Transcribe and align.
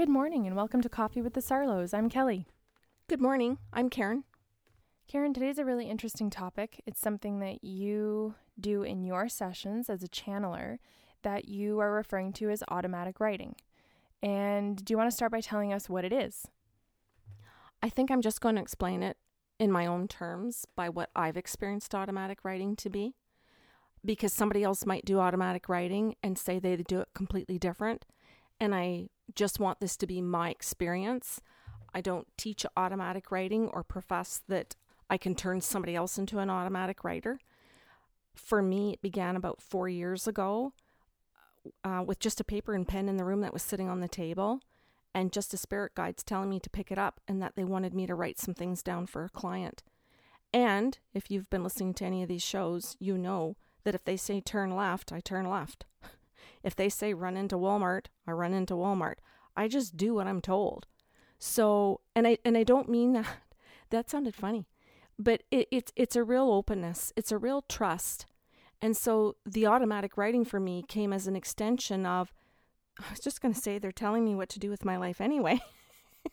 Good 0.00 0.08
morning 0.08 0.46
and 0.46 0.56
welcome 0.56 0.80
to 0.80 0.88
Coffee 0.88 1.20
with 1.20 1.34
the 1.34 1.42
Sarlos. 1.42 1.92
I'm 1.92 2.08
Kelly. 2.08 2.46
Good 3.06 3.20
morning. 3.20 3.58
I'm 3.70 3.90
Karen. 3.90 4.24
Karen, 5.06 5.34
today's 5.34 5.58
a 5.58 5.64
really 5.66 5.90
interesting 5.90 6.30
topic. 6.30 6.80
It's 6.86 6.98
something 6.98 7.40
that 7.40 7.62
you 7.62 8.34
do 8.58 8.82
in 8.82 9.04
your 9.04 9.28
sessions 9.28 9.90
as 9.90 10.02
a 10.02 10.08
channeler 10.08 10.78
that 11.20 11.50
you 11.50 11.80
are 11.80 11.92
referring 11.92 12.32
to 12.32 12.48
as 12.48 12.64
automatic 12.68 13.20
writing. 13.20 13.56
And 14.22 14.82
do 14.82 14.94
you 14.94 14.96
want 14.96 15.10
to 15.10 15.14
start 15.14 15.32
by 15.32 15.42
telling 15.42 15.70
us 15.70 15.90
what 15.90 16.06
it 16.06 16.14
is? 16.14 16.46
I 17.82 17.90
think 17.90 18.10
I'm 18.10 18.22
just 18.22 18.40
going 18.40 18.54
to 18.54 18.62
explain 18.62 19.02
it 19.02 19.18
in 19.58 19.70
my 19.70 19.84
own 19.84 20.08
terms 20.08 20.64
by 20.74 20.88
what 20.88 21.10
I've 21.14 21.36
experienced 21.36 21.94
automatic 21.94 22.38
writing 22.42 22.74
to 22.76 22.88
be. 22.88 23.16
Because 24.02 24.32
somebody 24.32 24.64
else 24.64 24.86
might 24.86 25.04
do 25.04 25.20
automatic 25.20 25.68
writing 25.68 26.16
and 26.22 26.38
say 26.38 26.58
they 26.58 26.74
do 26.78 27.00
it 27.00 27.08
completely 27.14 27.58
different. 27.58 28.06
And 28.58 28.74
I 28.74 29.08
just 29.34 29.60
want 29.60 29.80
this 29.80 29.96
to 29.98 30.06
be 30.06 30.20
my 30.20 30.50
experience. 30.50 31.40
I 31.94 32.00
don't 32.00 32.26
teach 32.36 32.64
automatic 32.76 33.30
writing 33.30 33.68
or 33.68 33.82
profess 33.82 34.42
that 34.48 34.76
I 35.08 35.18
can 35.18 35.34
turn 35.34 35.60
somebody 35.60 35.96
else 35.96 36.18
into 36.18 36.38
an 36.38 36.50
automatic 36.50 37.02
writer. 37.02 37.38
For 38.34 38.62
me, 38.62 38.92
it 38.92 39.02
began 39.02 39.36
about 39.36 39.60
four 39.60 39.88
years 39.88 40.28
ago 40.28 40.72
uh, 41.84 42.02
with 42.06 42.20
just 42.20 42.40
a 42.40 42.44
paper 42.44 42.74
and 42.74 42.86
pen 42.86 43.08
in 43.08 43.16
the 43.16 43.24
room 43.24 43.40
that 43.40 43.52
was 43.52 43.62
sitting 43.62 43.88
on 43.88 44.00
the 44.00 44.08
table 44.08 44.60
and 45.14 45.32
just 45.32 45.52
a 45.52 45.56
spirit 45.56 45.94
guides 45.94 46.22
telling 46.22 46.48
me 46.48 46.60
to 46.60 46.70
pick 46.70 46.92
it 46.92 46.98
up 46.98 47.20
and 47.26 47.42
that 47.42 47.56
they 47.56 47.64
wanted 47.64 47.92
me 47.92 48.06
to 48.06 48.14
write 48.14 48.38
some 48.38 48.54
things 48.54 48.82
down 48.82 49.06
for 49.06 49.24
a 49.24 49.30
client. 49.30 49.82
And 50.52 50.98
if 51.12 51.30
you've 51.30 51.50
been 51.50 51.64
listening 51.64 51.94
to 51.94 52.04
any 52.04 52.22
of 52.22 52.28
these 52.28 52.42
shows, 52.42 52.96
you 53.00 53.18
know 53.18 53.56
that 53.84 53.94
if 53.94 54.04
they 54.04 54.16
say 54.16 54.40
turn 54.40 54.74
left, 54.74 55.12
I 55.12 55.20
turn 55.20 55.48
left. 55.48 55.84
if 56.62 56.76
they 56.76 56.88
say 56.88 57.14
run 57.14 57.36
into 57.36 57.56
Walmart, 57.56 58.06
I 58.26 58.32
run 58.32 58.52
into 58.52 58.74
Walmart. 58.74 59.16
I 59.56 59.68
just 59.68 59.96
do 59.96 60.14
what 60.14 60.26
I'm 60.26 60.40
told. 60.40 60.86
So, 61.38 62.00
and 62.14 62.26
I 62.26 62.38
and 62.44 62.56
I 62.56 62.64
don't 62.64 62.88
mean 62.88 63.12
that. 63.14 63.26
That 63.90 64.08
sounded 64.08 64.36
funny, 64.36 64.68
but 65.18 65.42
it, 65.50 65.66
it's 65.72 65.92
it's 65.96 66.14
a 66.14 66.22
real 66.22 66.52
openness. 66.52 67.12
It's 67.16 67.32
a 67.32 67.38
real 67.38 67.62
trust. 67.68 68.26
And 68.82 68.96
so 68.96 69.36
the 69.44 69.66
automatic 69.66 70.16
writing 70.16 70.44
for 70.44 70.58
me 70.60 70.84
came 70.86 71.12
as 71.12 71.26
an 71.26 71.36
extension 71.36 72.06
of 72.06 72.32
I 72.98 73.10
was 73.10 73.20
just 73.20 73.40
going 73.40 73.54
to 73.54 73.60
say 73.60 73.78
they're 73.78 73.92
telling 73.92 74.24
me 74.24 74.34
what 74.34 74.48
to 74.50 74.58
do 74.58 74.70
with 74.70 74.84
my 74.84 74.96
life 74.96 75.20
anyway. 75.20 75.60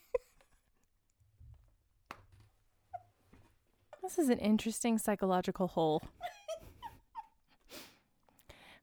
this 4.03 4.17
is 4.17 4.29
an 4.29 4.39
interesting 4.39 4.97
psychological 4.97 5.67
hole. 5.67 6.01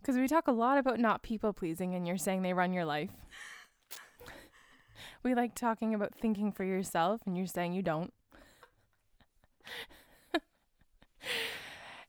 Because 0.05 0.21
we 0.21 0.29
talk 0.29 0.49
a 0.49 0.53
lot 0.53 0.77
about 0.77 1.01
not 1.01 1.23
people 1.23 1.55
pleasing, 1.55 1.95
and 1.95 2.07
you're 2.07 2.19
saying 2.19 2.43
they 2.43 2.53
run 2.53 2.75
your 2.75 2.85
life. 2.85 3.09
We 5.23 5.35
like 5.35 5.55
talking 5.55 5.95
about 5.95 6.15
thinking 6.15 6.53
for 6.53 6.63
yourself, 6.63 7.23
and 7.25 7.39
you're 7.39 7.47
saying 7.47 7.73
you 7.73 7.81
don't. 7.81 8.13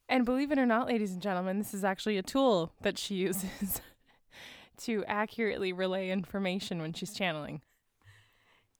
and 0.09 0.25
believe 0.25 0.51
it 0.51 0.59
or 0.59 0.65
not, 0.65 0.87
ladies 0.87 1.13
and 1.13 1.21
gentlemen, 1.21 1.57
this 1.57 1.73
is 1.73 1.85
actually 1.85 2.17
a 2.17 2.21
tool 2.21 2.73
that 2.81 2.97
she 2.97 3.15
uses 3.15 3.79
to 4.79 5.05
accurately 5.07 5.71
relay 5.71 6.09
information 6.09 6.81
when 6.81 6.91
she's 6.91 7.13
channeling. 7.13 7.61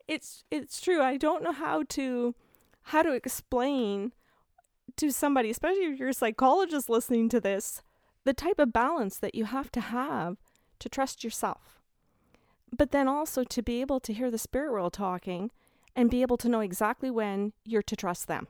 It's 0.09 0.43
it's 0.51 0.81
true. 0.81 1.01
I 1.01 1.15
don't 1.15 1.41
know 1.41 1.53
how 1.53 1.83
to 1.83 2.35
how 2.81 3.01
to 3.01 3.13
explain 3.13 4.11
to 4.97 5.09
somebody, 5.09 5.49
especially 5.49 5.85
if 5.85 5.99
you're 5.99 6.09
a 6.09 6.13
psychologist 6.13 6.89
listening 6.89 7.29
to 7.29 7.39
this, 7.39 7.81
the 8.25 8.33
type 8.33 8.59
of 8.59 8.73
balance 8.73 9.17
that 9.17 9.35
you 9.35 9.45
have 9.45 9.71
to 9.71 9.79
have 9.79 10.37
to 10.79 10.89
trust 10.89 11.23
yourself. 11.23 11.79
But 12.75 12.91
then 12.91 13.07
also 13.07 13.43
to 13.45 13.61
be 13.61 13.79
able 13.79 13.99
to 14.01 14.13
hear 14.13 14.29
the 14.29 14.37
spirit 14.37 14.71
world 14.71 14.93
talking 14.93 15.51
and 15.95 16.09
be 16.09 16.21
able 16.21 16.37
to 16.37 16.49
know 16.49 16.59
exactly 16.59 17.09
when 17.09 17.53
you're 17.63 17.81
to 17.83 17.95
trust 17.95 18.27
them. 18.27 18.47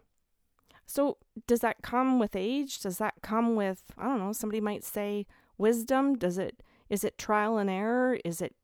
So, 0.87 1.17
does 1.47 1.59
that 1.59 1.81
come 1.81 2.19
with 2.19 2.35
age? 2.35 2.79
Does 2.79 2.97
that 2.99 3.15
come 3.21 3.55
with, 3.55 3.83
I 3.97 4.05
don't 4.05 4.19
know, 4.19 4.33
somebody 4.33 4.61
might 4.61 4.83
say 4.83 5.25
wisdom? 5.57 6.15
Does 6.15 6.37
it 6.37 6.63
is 6.89 7.03
it 7.03 7.17
trial 7.17 7.57
and 7.57 7.69
error? 7.69 8.19
Is 8.23 8.41
it 8.41 8.55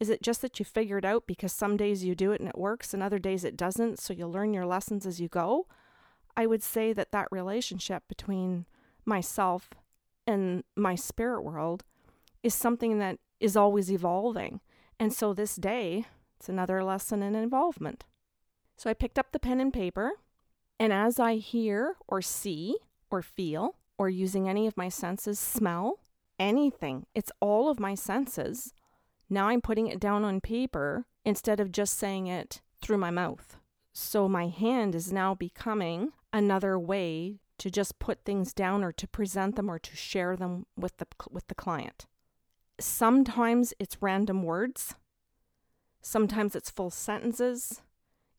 is 0.00 0.10
it 0.10 0.22
just 0.22 0.42
that 0.42 0.58
you 0.58 0.64
figure 0.64 0.98
it 0.98 1.04
out 1.04 1.26
because 1.26 1.52
some 1.52 1.76
days 1.76 2.04
you 2.04 2.14
do 2.14 2.32
it 2.32 2.40
and 2.40 2.48
it 2.48 2.58
works 2.58 2.92
and 2.92 3.02
other 3.02 3.18
days 3.18 3.44
it 3.44 3.56
doesn't, 3.56 4.00
so 4.00 4.12
you 4.12 4.26
learn 4.26 4.52
your 4.52 4.66
lessons 4.66 5.06
as 5.06 5.20
you 5.20 5.28
go? 5.28 5.66
I 6.36 6.46
would 6.46 6.62
say 6.62 6.92
that 6.92 7.12
that 7.12 7.28
relationship 7.30 8.02
between 8.08 8.66
myself 9.04 9.70
and 10.26 10.64
my 10.76 10.94
spirit 10.94 11.42
world 11.42 11.84
is 12.42 12.54
something 12.54 12.98
that 12.98 13.18
is 13.40 13.56
always 13.56 13.90
evolving. 13.90 14.60
And 14.98 15.12
so 15.12 15.32
this 15.32 15.56
day, 15.56 16.06
it's 16.38 16.48
another 16.48 16.84
lesson 16.84 17.22
in 17.22 17.34
involvement. 17.34 18.04
So 18.76 18.90
I 18.90 18.94
picked 18.94 19.18
up 19.18 19.32
the 19.32 19.38
pen 19.38 19.60
and 19.60 19.72
paper, 19.72 20.12
and 20.78 20.92
as 20.92 21.18
I 21.18 21.36
hear 21.36 21.96
or 22.08 22.20
see 22.20 22.76
or 23.10 23.22
feel 23.22 23.76
or 23.98 24.08
using 24.08 24.48
any 24.48 24.66
of 24.66 24.76
my 24.76 24.88
senses, 24.88 25.38
smell, 25.38 26.00
anything, 26.38 27.06
it's 27.14 27.30
all 27.40 27.68
of 27.68 27.78
my 27.78 27.94
senses. 27.94 28.74
Now 29.30 29.48
I'm 29.48 29.60
putting 29.60 29.86
it 29.86 30.00
down 30.00 30.24
on 30.24 30.40
paper 30.40 31.06
instead 31.24 31.60
of 31.60 31.72
just 31.72 31.96
saying 31.96 32.26
it 32.26 32.60
through 32.82 32.98
my 32.98 33.10
mouth. 33.10 33.56
So 33.92 34.28
my 34.28 34.48
hand 34.48 34.94
is 34.94 35.12
now 35.12 35.34
becoming 35.34 36.12
another 36.32 36.78
way 36.78 37.38
to 37.58 37.70
just 37.70 37.98
put 37.98 38.24
things 38.24 38.52
down 38.52 38.82
or 38.82 38.92
to 38.92 39.06
present 39.06 39.56
them 39.56 39.70
or 39.70 39.78
to 39.78 39.96
share 39.96 40.36
them 40.36 40.66
with 40.76 40.96
the 40.96 41.06
with 41.30 41.46
the 41.46 41.54
client. 41.54 42.06
Sometimes 42.80 43.72
it's 43.78 44.02
random 44.02 44.42
words. 44.42 44.96
Sometimes 46.02 46.56
it's 46.56 46.70
full 46.70 46.90
sentences. 46.90 47.80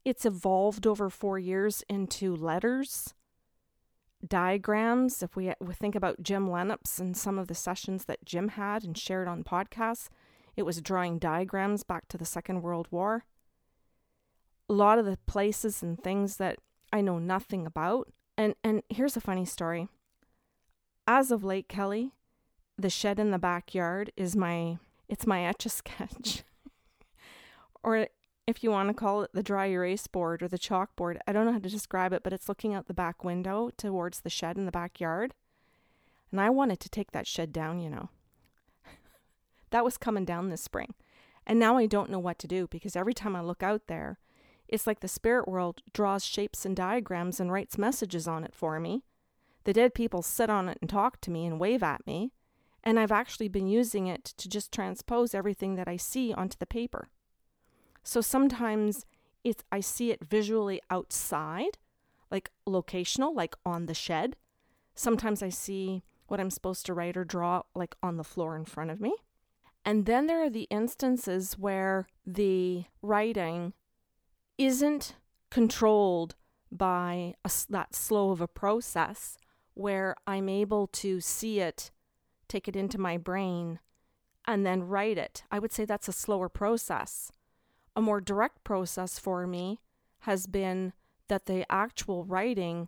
It's 0.03 0.25
evolved 0.25 0.85
over 0.85 1.09
4 1.09 1.39
years 1.39 1.83
into 1.89 2.35
letters, 2.35 3.15
diagrams. 4.27 5.23
If 5.23 5.35
we, 5.35 5.51
we 5.59 5.73
think 5.73 5.95
about 5.95 6.21
Jim 6.21 6.51
Lennox 6.51 6.99
and 6.99 7.17
some 7.17 7.39
of 7.39 7.47
the 7.47 7.55
sessions 7.55 8.05
that 8.05 8.23
Jim 8.23 8.49
had 8.49 8.83
and 8.83 8.95
shared 8.95 9.27
on 9.27 9.43
podcasts, 9.43 10.09
it 10.55 10.63
was 10.63 10.79
drawing 10.79 11.17
diagrams 11.17 11.83
back 11.83 12.07
to 12.09 12.17
the 12.17 12.25
Second 12.25 12.61
World 12.61 12.87
War. 12.91 13.23
A 14.69 14.73
lot 14.73 14.99
of 14.99 15.05
the 15.05 15.17
places 15.25 15.81
and 15.81 15.99
things 15.99 16.37
that 16.37 16.59
I 16.93 17.01
know 17.01 17.17
nothing 17.17 17.65
about. 17.65 18.11
And 18.37 18.55
and 18.63 18.83
here's 18.89 19.15
a 19.17 19.21
funny 19.21 19.45
story. 19.45 19.87
As 21.07 21.31
of 21.31 21.43
late, 21.43 21.69
Kelly, 21.69 22.11
the 22.77 22.89
shed 22.89 23.19
in 23.19 23.31
the 23.31 23.39
backyard 23.39 24.11
is 24.17 24.35
my 24.35 24.77
it's 25.07 25.27
my 25.27 25.45
etch 25.45 25.65
a 25.65 25.69
sketch. 25.69 26.43
or 27.83 28.07
if 28.47 28.63
you 28.63 28.69
want 28.71 28.89
to 28.89 28.93
call 28.93 29.23
it 29.23 29.31
the 29.33 29.43
dry 29.43 29.67
erase 29.67 30.07
board 30.07 30.43
or 30.43 30.47
the 30.47 30.59
chalkboard. 30.59 31.17
I 31.27 31.31
don't 31.31 31.45
know 31.45 31.53
how 31.53 31.59
to 31.59 31.69
describe 31.69 32.13
it, 32.13 32.23
but 32.23 32.33
it's 32.33 32.49
looking 32.49 32.73
out 32.73 32.87
the 32.87 32.93
back 32.93 33.23
window 33.23 33.71
towards 33.77 34.21
the 34.21 34.29
shed 34.29 34.57
in 34.57 34.65
the 34.65 34.71
backyard. 34.71 35.33
And 36.31 36.39
I 36.39 36.49
wanted 36.49 36.79
to 36.81 36.89
take 36.89 37.11
that 37.11 37.27
shed 37.27 37.51
down, 37.51 37.79
you 37.79 37.89
know. 37.89 38.09
that 39.71 39.83
was 39.83 39.97
coming 39.97 40.25
down 40.25 40.49
this 40.49 40.61
spring. 40.61 40.93
And 41.47 41.59
now 41.59 41.77
I 41.77 41.85
don't 41.85 42.09
know 42.09 42.19
what 42.19 42.39
to 42.39 42.47
do 42.47 42.67
because 42.67 42.95
every 42.95 43.13
time 43.13 43.35
I 43.35 43.41
look 43.41 43.63
out 43.63 43.87
there, 43.87 44.19
it's 44.67 44.87
like 44.87 44.99
the 44.99 45.07
spirit 45.07 45.47
world 45.47 45.81
draws 45.93 46.25
shapes 46.25 46.65
and 46.65 46.75
diagrams 46.75 47.39
and 47.39 47.51
writes 47.51 47.77
messages 47.77 48.27
on 48.27 48.43
it 48.43 48.55
for 48.55 48.79
me. 48.79 49.03
The 49.63 49.73
dead 49.73 49.93
people 49.93 50.21
sit 50.21 50.49
on 50.49 50.69
it 50.69 50.77
and 50.81 50.89
talk 50.89 51.21
to 51.21 51.31
me 51.31 51.45
and 51.45 51.59
wave 51.59 51.83
at 51.83 52.05
me. 52.05 52.31
And 52.83 52.99
I've 52.99 53.11
actually 53.11 53.47
been 53.47 53.67
using 53.67 54.07
it 54.07 54.23
to 54.37 54.47
just 54.47 54.71
transpose 54.71 55.33
everything 55.33 55.75
that 55.75 55.87
I 55.87 55.97
see 55.97 56.33
onto 56.33 56.57
the 56.59 56.67
paper. 56.67 57.09
So 58.03 58.21
sometimes 58.21 59.05
it's 59.43 59.63
I 59.71 59.79
see 59.79 60.11
it 60.11 60.23
visually 60.23 60.81
outside, 60.89 61.77
like 62.29 62.51
locational, 62.67 63.35
like 63.35 63.55
on 63.65 63.87
the 63.87 63.93
shed. 63.95 64.35
Sometimes 64.93 65.41
I 65.41 65.49
see 65.49 66.03
what 66.27 66.39
I'm 66.39 66.51
supposed 66.51 66.85
to 66.85 66.93
write 66.93 67.17
or 67.17 67.23
draw 67.23 67.63
like 67.75 67.95
on 68.03 68.17
the 68.17 68.23
floor 68.23 68.55
in 68.55 68.65
front 68.65 68.91
of 68.91 69.01
me. 69.01 69.15
And 69.83 70.05
then 70.05 70.27
there 70.27 70.43
are 70.43 70.49
the 70.49 70.67
instances 70.71 71.53
where 71.57 72.07
the 72.25 72.85
writing 73.01 73.73
isn't 74.57 75.15
controlled 75.49 76.35
by 76.71 77.35
a, 77.43 77.51
that 77.69 77.95
slow 77.95 78.31
of 78.31 78.41
a 78.41 78.47
process 78.47 79.37
where 79.73 80.15
I'm 80.25 80.49
able 80.49 80.87
to 80.87 81.19
see 81.21 81.59
it, 81.59 81.91
take 82.47 82.67
it 82.67 82.75
into 82.75 82.97
my 82.97 83.17
brain, 83.17 83.79
and 84.45 84.65
then 84.65 84.87
write 84.87 85.17
it. 85.17 85.43
I 85.51 85.59
would 85.59 85.71
say 85.71 85.85
that's 85.85 86.07
a 86.07 86.13
slower 86.13 86.49
process. 86.49 87.31
A 87.95 88.01
more 88.01 88.21
direct 88.21 88.63
process 88.63 89.19
for 89.19 89.47
me 89.47 89.79
has 90.19 90.47
been 90.47 90.93
that 91.27 91.45
the 91.45 91.65
actual 91.71 92.23
writing 92.23 92.87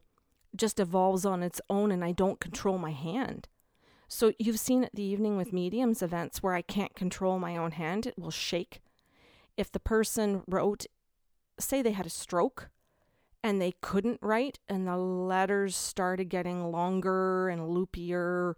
just 0.55 0.79
evolves 0.79 1.25
on 1.25 1.43
its 1.43 1.61
own 1.69 1.91
and 1.91 2.03
I 2.03 2.11
don't 2.11 2.39
control 2.39 2.77
my 2.77 2.91
hand. 2.91 3.47
So 4.07 4.33
you've 4.39 4.59
seen 4.59 4.83
at 4.83 4.95
the 4.95 5.03
evening 5.03 5.35
with 5.35 5.53
mediums 5.53 6.01
events 6.01 6.41
where 6.41 6.53
I 6.53 6.61
can't 6.61 6.95
control 6.95 7.39
my 7.39 7.57
own 7.57 7.71
hand, 7.71 8.05
it 8.05 8.17
will 8.17 8.31
shake. 8.31 8.79
If 9.57 9.71
the 9.71 9.79
person 9.79 10.43
wrote, 10.47 10.85
say 11.59 11.81
they 11.81 11.91
had 11.91 12.05
a 12.05 12.09
stroke 12.09 12.69
and 13.43 13.61
they 13.61 13.73
couldn't 13.81 14.19
write 14.21 14.59
and 14.67 14.87
the 14.87 14.97
letters 14.97 15.75
started 15.75 16.25
getting 16.25 16.71
longer 16.71 17.49
and 17.49 17.61
loopier, 17.61 18.55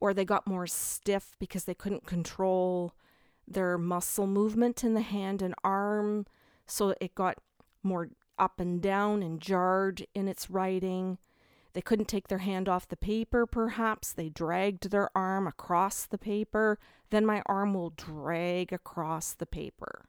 or 0.00 0.14
they 0.14 0.24
got 0.24 0.46
more 0.46 0.66
stiff 0.66 1.36
because 1.38 1.64
they 1.64 1.74
couldn't 1.74 2.06
control 2.06 2.94
their 3.46 3.76
muscle 3.76 4.26
movement 4.26 4.82
in 4.82 4.94
the 4.94 5.02
hand 5.02 5.42
and 5.42 5.54
arm 5.62 6.26
so 6.66 6.94
it 7.00 7.14
got 7.14 7.38
more 7.82 8.08
up 8.38 8.58
and 8.58 8.80
down 8.80 9.22
and 9.22 9.40
jarred 9.40 10.06
in 10.14 10.28
its 10.28 10.50
writing. 10.50 11.18
They 11.74 11.82
couldn't 11.82 12.08
take 12.08 12.28
their 12.28 12.38
hand 12.38 12.68
off 12.68 12.88
the 12.88 12.96
paper, 12.96 13.46
perhaps. 13.46 14.12
They 14.12 14.28
dragged 14.28 14.90
their 14.90 15.10
arm 15.16 15.46
across 15.46 16.06
the 16.06 16.18
paper. 16.18 16.78
Then 17.10 17.26
my 17.26 17.42
arm 17.46 17.74
will 17.74 17.90
drag 17.90 18.72
across 18.72 19.34
the 19.34 19.46
paper. 19.46 20.06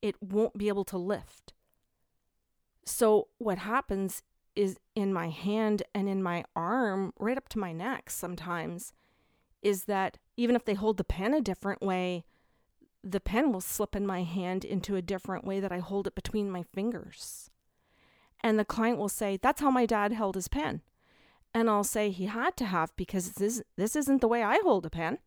It 0.00 0.22
won't 0.22 0.56
be 0.56 0.68
able 0.68 0.84
to 0.84 0.98
lift. 0.98 1.52
So, 2.84 3.28
what 3.38 3.58
happens 3.58 4.22
is 4.56 4.78
in 4.94 5.12
my 5.12 5.28
hand 5.28 5.82
and 5.94 6.08
in 6.08 6.22
my 6.22 6.44
arm, 6.56 7.12
right 7.18 7.36
up 7.36 7.48
to 7.50 7.58
my 7.58 7.72
neck 7.72 8.10
sometimes, 8.10 8.92
is 9.62 9.84
that 9.84 10.18
even 10.36 10.56
if 10.56 10.64
they 10.64 10.74
hold 10.74 10.96
the 10.96 11.04
pen 11.04 11.34
a 11.34 11.40
different 11.40 11.82
way, 11.82 12.24
the 13.02 13.20
pen 13.20 13.52
will 13.52 13.60
slip 13.60 13.94
in 13.96 14.06
my 14.06 14.22
hand 14.22 14.64
into 14.64 14.96
a 14.96 15.02
different 15.02 15.44
way 15.44 15.60
that 15.60 15.72
I 15.72 15.78
hold 15.78 16.06
it 16.06 16.14
between 16.14 16.50
my 16.50 16.62
fingers. 16.62 17.50
And 18.42 18.58
the 18.58 18.64
client 18.64 18.98
will 18.98 19.08
say, 19.08 19.38
That's 19.40 19.60
how 19.60 19.70
my 19.70 19.86
dad 19.86 20.12
held 20.12 20.34
his 20.34 20.48
pen. 20.48 20.82
And 21.52 21.68
I'll 21.68 21.84
say, 21.84 22.10
He 22.10 22.26
had 22.26 22.56
to 22.58 22.66
have 22.66 22.94
because 22.96 23.32
this, 23.32 23.62
this 23.76 23.96
isn't 23.96 24.20
the 24.20 24.28
way 24.28 24.42
I 24.42 24.60
hold 24.62 24.86
a 24.86 24.90
pen. 24.90 25.18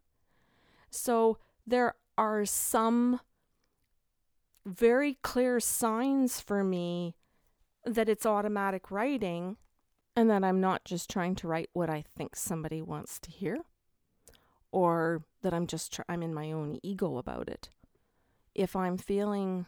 So 0.89 1.37
there 1.65 1.95
are 2.17 2.45
some 2.45 3.19
very 4.65 5.17
clear 5.21 5.59
signs 5.59 6.39
for 6.39 6.63
me 6.63 7.15
that 7.85 8.09
it's 8.09 8.25
automatic 8.25 8.91
writing 8.91 9.57
and 10.15 10.29
that 10.29 10.43
I'm 10.43 10.61
not 10.61 10.85
just 10.85 11.09
trying 11.09 11.35
to 11.35 11.47
write 11.47 11.69
what 11.73 11.89
I 11.89 12.03
think 12.15 12.35
somebody 12.35 12.81
wants 12.81 13.19
to 13.19 13.31
hear 13.31 13.59
or 14.71 15.23
that 15.41 15.53
I'm 15.53 15.67
just 15.67 15.93
tr- 15.93 16.01
I'm 16.09 16.23
in 16.23 16.33
my 16.33 16.51
own 16.51 16.79
ego 16.83 17.17
about 17.17 17.47
it. 17.47 17.69
If 18.55 18.75
I'm 18.75 18.97
feeling 18.97 19.65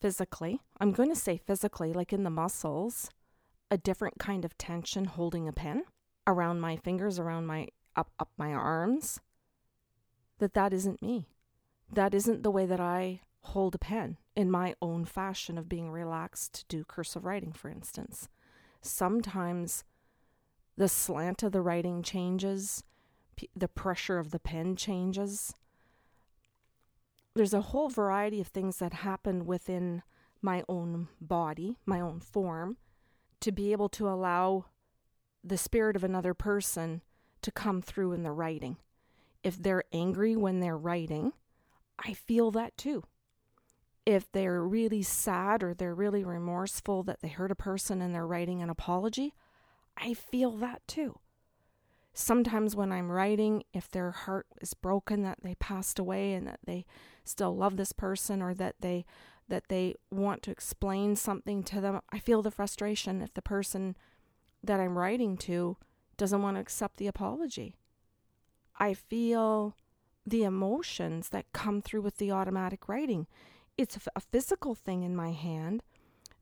physically, 0.00 0.60
I'm 0.78 0.92
going 0.92 1.08
to 1.08 1.16
say 1.16 1.36
physically 1.36 1.92
like 1.92 2.12
in 2.12 2.24
the 2.24 2.30
muscles, 2.30 3.10
a 3.70 3.78
different 3.78 4.18
kind 4.18 4.44
of 4.44 4.56
tension 4.58 5.04
holding 5.04 5.48
a 5.48 5.52
pen 5.52 5.84
around 6.26 6.60
my 6.60 6.76
fingers, 6.76 7.18
around 7.18 7.46
my 7.46 7.68
up 7.96 8.10
up 8.18 8.30
my 8.36 8.52
arms, 8.52 9.20
that 10.38 10.54
that 10.54 10.72
isn't 10.72 11.02
me. 11.02 11.28
That 11.92 12.14
isn't 12.14 12.42
the 12.42 12.50
way 12.50 12.66
that 12.66 12.80
I 12.80 13.20
hold 13.42 13.74
a 13.74 13.78
pen 13.78 14.16
in 14.36 14.50
my 14.50 14.74
own 14.80 15.04
fashion 15.04 15.58
of 15.58 15.68
being 15.68 15.90
relaxed 15.90 16.54
to 16.54 16.64
do 16.68 16.84
cursive 16.84 17.24
writing, 17.24 17.52
for 17.52 17.68
instance. 17.68 18.28
Sometimes 18.82 19.84
the 20.76 20.88
slant 20.88 21.42
of 21.42 21.52
the 21.52 21.60
writing 21.60 22.02
changes, 22.02 22.84
the 23.56 23.68
pressure 23.68 24.18
of 24.18 24.30
the 24.30 24.38
pen 24.38 24.76
changes. 24.76 25.54
There's 27.34 27.54
a 27.54 27.60
whole 27.60 27.88
variety 27.88 28.40
of 28.40 28.48
things 28.48 28.78
that 28.78 28.92
happen 28.92 29.46
within 29.46 30.02
my 30.42 30.64
own 30.68 31.08
body, 31.20 31.76
my 31.86 32.00
own 32.00 32.20
form, 32.20 32.76
to 33.40 33.52
be 33.52 33.72
able 33.72 33.88
to 33.90 34.08
allow 34.08 34.66
the 35.42 35.58
spirit 35.58 35.96
of 35.96 36.04
another 36.04 36.34
person 36.34 37.02
to 37.42 37.50
come 37.50 37.80
through 37.80 38.12
in 38.12 38.22
the 38.22 38.32
writing. 38.32 38.76
If 39.42 39.62
they're 39.62 39.84
angry 39.92 40.36
when 40.36 40.60
they're 40.60 40.76
writing, 40.76 41.32
I 41.98 42.12
feel 42.12 42.50
that 42.52 42.76
too 42.76 43.04
if 44.10 44.30
they're 44.32 44.62
really 44.62 45.02
sad 45.02 45.62
or 45.62 45.74
they're 45.74 45.94
really 45.94 46.24
remorseful 46.24 47.02
that 47.04 47.20
they 47.20 47.28
hurt 47.28 47.50
a 47.50 47.56
person 47.56 48.02
and 48.02 48.14
they're 48.14 48.26
writing 48.26 48.60
an 48.62 48.70
apology, 48.70 49.34
I 49.96 50.14
feel 50.14 50.52
that 50.52 50.82
too. 50.86 51.18
Sometimes 52.12 52.74
when 52.74 52.90
I'm 52.90 53.10
writing, 53.10 53.62
if 53.72 53.88
their 53.88 54.10
heart 54.10 54.46
is 54.60 54.74
broken 54.74 55.22
that 55.22 55.38
they 55.42 55.54
passed 55.54 55.98
away 55.98 56.34
and 56.34 56.46
that 56.46 56.60
they 56.64 56.84
still 57.24 57.56
love 57.56 57.76
this 57.76 57.92
person 57.92 58.42
or 58.42 58.54
that 58.54 58.76
they 58.80 59.04
that 59.48 59.64
they 59.68 59.96
want 60.12 60.42
to 60.42 60.50
explain 60.52 61.16
something 61.16 61.64
to 61.64 61.80
them, 61.80 62.00
I 62.12 62.20
feel 62.20 62.40
the 62.40 62.52
frustration 62.52 63.20
if 63.20 63.34
the 63.34 63.42
person 63.42 63.96
that 64.62 64.78
I'm 64.78 64.96
writing 64.96 65.36
to 65.38 65.76
doesn't 66.16 66.42
want 66.42 66.56
to 66.56 66.60
accept 66.60 66.98
the 66.98 67.08
apology. 67.08 67.74
I 68.78 68.94
feel 68.94 69.74
the 70.24 70.44
emotions 70.44 71.30
that 71.30 71.52
come 71.52 71.82
through 71.82 72.02
with 72.02 72.18
the 72.18 72.30
automatic 72.30 72.88
writing 72.88 73.26
it's 73.80 73.98
a 74.14 74.20
physical 74.20 74.74
thing 74.74 75.02
in 75.04 75.16
my 75.16 75.32
hand, 75.32 75.82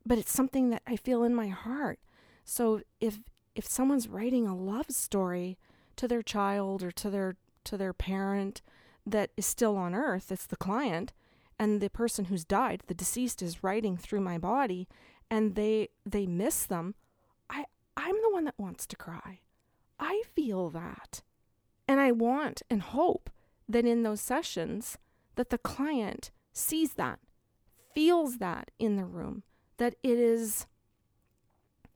but 0.05 0.17
it's 0.17 0.31
something 0.31 0.71
that 0.71 0.81
I 0.85 0.97
feel 0.97 1.23
in 1.23 1.33
my 1.33 1.47
heart. 1.47 1.99
So 2.43 2.81
if 2.99 3.19
if 3.55 3.65
someone's 3.65 4.09
writing 4.09 4.45
a 4.45 4.55
love 4.55 4.87
story 4.89 5.57
to 5.95 6.07
their 6.07 6.21
child 6.21 6.83
or 6.83 6.91
to 6.91 7.09
their 7.09 7.37
to 7.63 7.77
their 7.77 7.93
parent 7.93 8.61
that 9.05 9.31
is 9.37 9.45
still 9.45 9.77
on 9.77 9.95
earth, 9.95 10.33
it's 10.33 10.45
the 10.45 10.57
client, 10.57 11.13
and 11.57 11.79
the 11.79 11.89
person 11.89 12.25
who's 12.25 12.43
died, 12.43 12.83
the 12.87 12.93
deceased 12.93 13.41
is 13.41 13.63
writing 13.63 13.95
through 13.95 14.21
my 14.21 14.37
body 14.37 14.89
and 15.31 15.55
they 15.55 15.87
they 16.05 16.25
miss 16.25 16.65
them, 16.65 16.93
I 17.49 17.63
I'm 17.95 18.15
the 18.21 18.31
one 18.31 18.43
that 18.45 18.59
wants 18.59 18.85
to 18.87 18.97
cry. 18.97 19.39
I 19.97 20.23
feel 20.35 20.69
that. 20.71 21.21
And 21.87 22.01
I 22.01 22.11
want 22.11 22.63
and 22.69 22.81
hope 22.81 23.29
that 23.67 23.85
in 23.85 24.03
those 24.03 24.19
sessions 24.19 24.97
that 25.35 25.51
the 25.51 25.57
client 25.57 26.31
sees 26.51 26.93
that, 26.95 27.19
feels 27.93 28.37
that 28.37 28.71
in 28.79 28.95
the 28.95 29.05
room, 29.05 29.43
that 29.77 29.95
it 30.03 30.17
is 30.17 30.65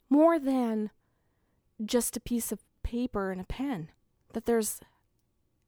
more 0.09 0.39
than 0.39 0.91
just 1.83 2.15
a 2.15 2.21
piece 2.21 2.51
of 2.51 2.63
paper 2.83 3.31
and 3.31 3.41
a 3.41 3.45
pen, 3.45 3.89
that 4.33 4.45
there's, 4.45 4.79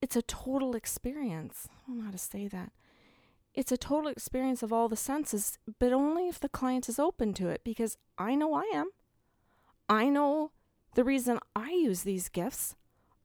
it's 0.02 0.16
a 0.16 0.22
total 0.22 0.76
experience. 0.76 1.68
I 1.72 1.88
don't 1.88 2.00
know 2.00 2.06
how 2.06 2.12
to 2.12 2.18
say 2.18 2.48
that. 2.48 2.72
It's 3.54 3.72
a 3.72 3.78
total 3.78 4.10
experience 4.10 4.62
of 4.62 4.74
all 4.74 4.90
the 4.90 4.98
senses, 4.98 5.58
but 5.80 5.94
only 5.94 6.28
if 6.28 6.40
the 6.40 6.50
client 6.50 6.90
is 6.90 7.00
open 7.00 7.34
to 7.36 7.48
it, 7.48 7.62
because 7.64 7.98
I 8.18 8.36
know 8.36 8.54
I 8.54 8.70
am. 8.74 8.90
I 9.88 10.10
know 10.10 10.52
the 10.96 11.04
reason 11.04 11.40
I 11.56 11.72
use 11.72 12.04
these 12.04 12.28
gifts. 12.28 12.76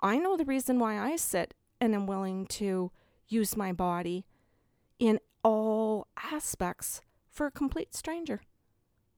I 0.01 0.19
know 0.19 0.37
the 0.37 0.45
reason 0.45 0.79
why 0.79 0.99
I 0.99 1.17
sit 1.17 1.55
and 1.81 1.95
am 1.95 2.07
willing 2.07 2.47
to 2.47 2.93
use 3.29 3.57
my 3.57 3.73
body 3.73 4.25
in 4.99 5.19
all 5.43 6.07
aspects 6.17 7.01
for 7.29 7.47
a 7.47 7.51
complete 7.51 7.95
stranger 7.95 8.41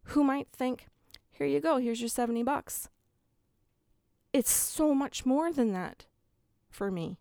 who 0.04 0.24
might 0.24 0.48
think, 0.52 0.86
here 1.30 1.46
you 1.46 1.60
go, 1.60 1.78
here's 1.78 2.00
your 2.00 2.08
70 2.08 2.42
bucks. 2.42 2.88
It's 4.32 4.50
so 4.50 4.94
much 4.94 5.26
more 5.26 5.52
than 5.52 5.72
that 5.72 6.06
for 6.70 6.90
me. 6.90 7.18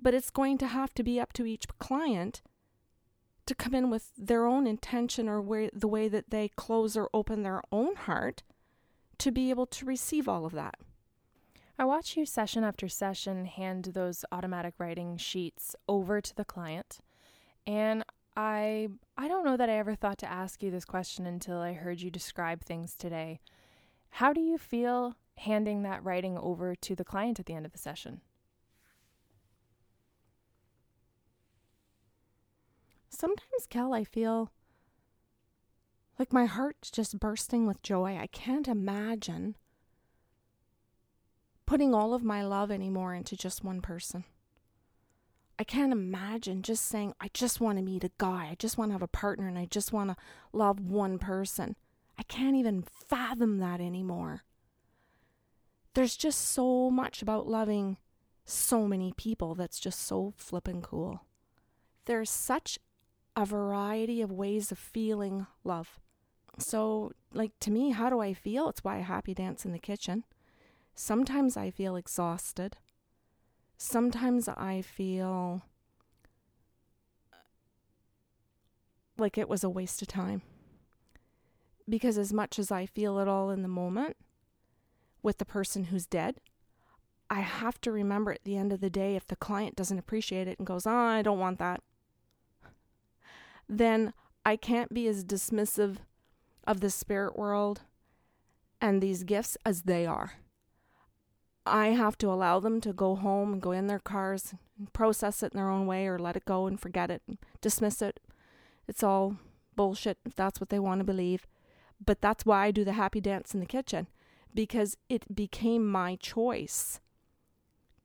But 0.00 0.14
it's 0.14 0.30
going 0.30 0.58
to 0.58 0.66
have 0.66 0.92
to 0.94 1.02
be 1.02 1.18
up 1.18 1.32
to 1.34 1.46
each 1.46 1.66
client 1.78 2.42
to 3.46 3.54
come 3.54 3.74
in 3.74 3.90
with 3.90 4.10
their 4.18 4.46
own 4.46 4.66
intention 4.66 5.28
or 5.28 5.40
way, 5.40 5.70
the 5.72 5.88
way 5.88 6.08
that 6.08 6.30
they 6.30 6.48
close 6.48 6.96
or 6.96 7.08
open 7.14 7.42
their 7.42 7.62
own 7.72 7.94
heart 7.94 8.42
to 9.18 9.30
be 9.30 9.50
able 9.50 9.66
to 9.66 9.86
receive 9.86 10.28
all 10.28 10.44
of 10.44 10.52
that. 10.52 10.74
I 11.78 11.84
watch 11.84 12.16
you 12.16 12.26
session 12.26 12.64
after 12.64 12.88
session 12.88 13.44
hand 13.46 13.84
those 13.92 14.24
automatic 14.32 14.74
writing 14.78 15.16
sheets 15.16 15.76
over 15.88 16.20
to 16.20 16.34
the 16.34 16.44
client. 16.44 16.98
And 17.66 18.04
I 18.36 18.88
I 19.16 19.28
don't 19.28 19.44
know 19.44 19.56
that 19.56 19.70
I 19.70 19.78
ever 19.78 19.94
thought 19.94 20.18
to 20.18 20.30
ask 20.30 20.62
you 20.62 20.70
this 20.70 20.84
question 20.84 21.26
until 21.26 21.58
I 21.58 21.72
heard 21.72 22.02
you 22.02 22.10
describe 22.10 22.62
things 22.62 22.94
today. 22.94 23.40
How 24.10 24.32
do 24.32 24.40
you 24.40 24.58
feel 24.58 25.16
handing 25.38 25.82
that 25.82 26.04
writing 26.04 26.36
over 26.36 26.74
to 26.74 26.94
the 26.94 27.04
client 27.04 27.40
at 27.40 27.46
the 27.46 27.54
end 27.54 27.66
of 27.66 27.72
the 27.72 27.78
session? 27.78 28.20
Sometimes, 33.08 33.66
Kel, 33.70 33.94
I 33.94 34.04
feel 34.04 34.50
like 36.18 36.32
my 36.32 36.44
heart's 36.44 36.90
just 36.90 37.18
bursting 37.18 37.66
with 37.66 37.82
joy. 37.82 38.18
I 38.18 38.26
can't 38.26 38.68
imagine 38.68 39.56
putting 41.64 41.94
all 41.94 42.12
of 42.12 42.22
my 42.22 42.42
love 42.42 42.70
anymore 42.70 43.14
into 43.14 43.36
just 43.36 43.64
one 43.64 43.80
person. 43.80 44.24
I 45.58 45.64
can't 45.64 45.92
imagine 45.92 46.62
just 46.62 46.84
saying, 46.84 47.14
I 47.20 47.30
just 47.32 47.60
want 47.60 47.78
to 47.78 47.84
meet 47.84 48.04
a 48.04 48.10
guy. 48.18 48.48
I 48.50 48.56
just 48.58 48.76
want 48.76 48.90
to 48.90 48.94
have 48.94 49.02
a 49.02 49.08
partner 49.08 49.48
and 49.48 49.58
I 49.58 49.64
just 49.64 49.92
want 49.92 50.10
to 50.10 50.16
love 50.52 50.80
one 50.80 51.18
person. 51.18 51.76
I 52.18 52.22
can't 52.24 52.56
even 52.56 52.82
fathom 52.82 53.58
that 53.58 53.80
anymore. 53.80 54.42
There's 55.94 56.16
just 56.16 56.48
so 56.48 56.90
much 56.90 57.22
about 57.22 57.46
loving 57.46 57.96
so 58.44 58.86
many 58.86 59.12
people 59.16 59.54
that's 59.54 59.80
just 59.80 60.00
so 60.00 60.34
flippin' 60.36 60.82
cool. 60.82 61.22
There's 62.04 62.30
such 62.30 62.78
a 63.34 63.44
variety 63.44 64.20
of 64.20 64.30
ways 64.30 64.70
of 64.70 64.78
feeling 64.78 65.46
love. 65.64 65.98
So, 66.58 67.12
like 67.32 67.52
to 67.60 67.70
me, 67.70 67.90
how 67.90 68.08
do 68.08 68.20
I 68.20 68.34
feel? 68.34 68.68
It's 68.68 68.84
why 68.84 68.96
I 68.96 69.00
happy 69.00 69.34
dance 69.34 69.64
in 69.64 69.72
the 69.72 69.78
kitchen. 69.78 70.24
Sometimes 70.94 71.56
I 71.56 71.70
feel 71.70 71.96
exhausted 71.96 72.76
sometimes 73.76 74.48
I 74.48 74.82
feel 74.82 75.62
like 79.18 79.38
it 79.38 79.48
was 79.48 79.64
a 79.64 79.70
waste 79.70 80.02
of 80.02 80.08
time. 80.08 80.42
Because 81.88 82.18
as 82.18 82.32
much 82.32 82.58
as 82.58 82.70
I 82.70 82.86
feel 82.86 83.18
it 83.18 83.28
all 83.28 83.50
in 83.50 83.62
the 83.62 83.68
moment 83.68 84.16
with 85.22 85.38
the 85.38 85.44
person 85.44 85.84
who's 85.84 86.06
dead, 86.06 86.40
I 87.30 87.40
have 87.40 87.80
to 87.82 87.92
remember 87.92 88.32
at 88.32 88.44
the 88.44 88.56
end 88.56 88.72
of 88.72 88.80
the 88.80 88.90
day 88.90 89.16
if 89.16 89.26
the 89.26 89.36
client 89.36 89.76
doesn't 89.76 89.98
appreciate 89.98 90.48
it 90.48 90.58
and 90.58 90.66
goes, 90.66 90.86
oh, 90.86 90.92
I 90.92 91.22
don't 91.22 91.38
want 91.38 91.58
that, 91.58 91.80
then 93.68 94.12
I 94.44 94.56
can't 94.56 94.92
be 94.92 95.08
as 95.08 95.24
dismissive 95.24 95.96
of 96.66 96.80
the 96.80 96.90
spirit 96.90 97.36
world 97.36 97.82
and 98.80 99.00
these 99.00 99.24
gifts 99.24 99.56
as 99.64 99.82
they 99.82 100.06
are. 100.06 100.34
I 101.66 101.88
have 101.88 102.16
to 102.18 102.30
allow 102.30 102.60
them 102.60 102.80
to 102.82 102.92
go 102.92 103.16
home 103.16 103.54
and 103.54 103.62
go 103.62 103.72
in 103.72 103.86
their 103.86 103.98
cars 103.98 104.54
and 104.78 104.92
process 104.92 105.42
it 105.42 105.52
in 105.52 105.56
their 105.56 105.70
own 105.70 105.86
way 105.86 106.06
or 106.06 106.18
let 106.18 106.36
it 106.36 106.44
go 106.44 106.66
and 106.66 106.80
forget 106.80 107.10
it, 107.10 107.22
dismiss 107.60 108.02
it. 108.02 108.20
It's 108.88 109.02
all 109.02 109.36
bullshit 109.74 110.18
if 110.24 110.34
that's 110.34 110.60
what 110.60 110.70
they 110.70 110.78
want 110.78 111.00
to 111.00 111.04
believe. 111.04 111.46
But 112.04 112.20
that's 112.20 112.44
why 112.44 112.66
I 112.66 112.70
do 112.70 112.84
the 112.84 112.92
happy 112.92 113.20
dance 113.20 113.54
in 113.54 113.60
the 113.60 113.66
kitchen 113.66 114.06
because 114.54 114.96
it 115.08 115.34
became 115.34 115.86
my 115.86 116.16
choice 116.16 117.00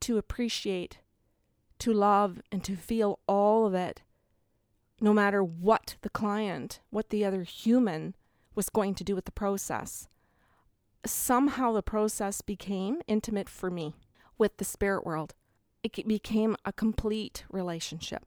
to 0.01 0.17
appreciate, 0.17 0.99
to 1.79 1.93
love, 1.93 2.41
and 2.51 2.63
to 2.63 2.75
feel 2.75 3.19
all 3.27 3.65
of 3.65 3.73
it, 3.73 4.01
no 4.99 5.13
matter 5.13 5.43
what 5.43 5.95
the 6.01 6.09
client, 6.09 6.79
what 6.89 7.09
the 7.09 7.23
other 7.23 7.43
human 7.43 8.15
was 8.53 8.69
going 8.69 8.95
to 8.95 9.03
do 9.03 9.15
with 9.15 9.25
the 9.25 9.31
process. 9.31 10.07
Somehow 11.05 11.71
the 11.71 11.81
process 11.81 12.41
became 12.41 13.01
intimate 13.07 13.49
for 13.49 13.71
me 13.71 13.95
with 14.37 14.57
the 14.57 14.65
spirit 14.65 15.05
world. 15.05 15.33
It 15.83 16.07
became 16.07 16.55
a 16.63 16.71
complete 16.71 17.43
relationship. 17.49 18.25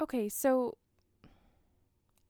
Okay, 0.00 0.28
so 0.28 0.76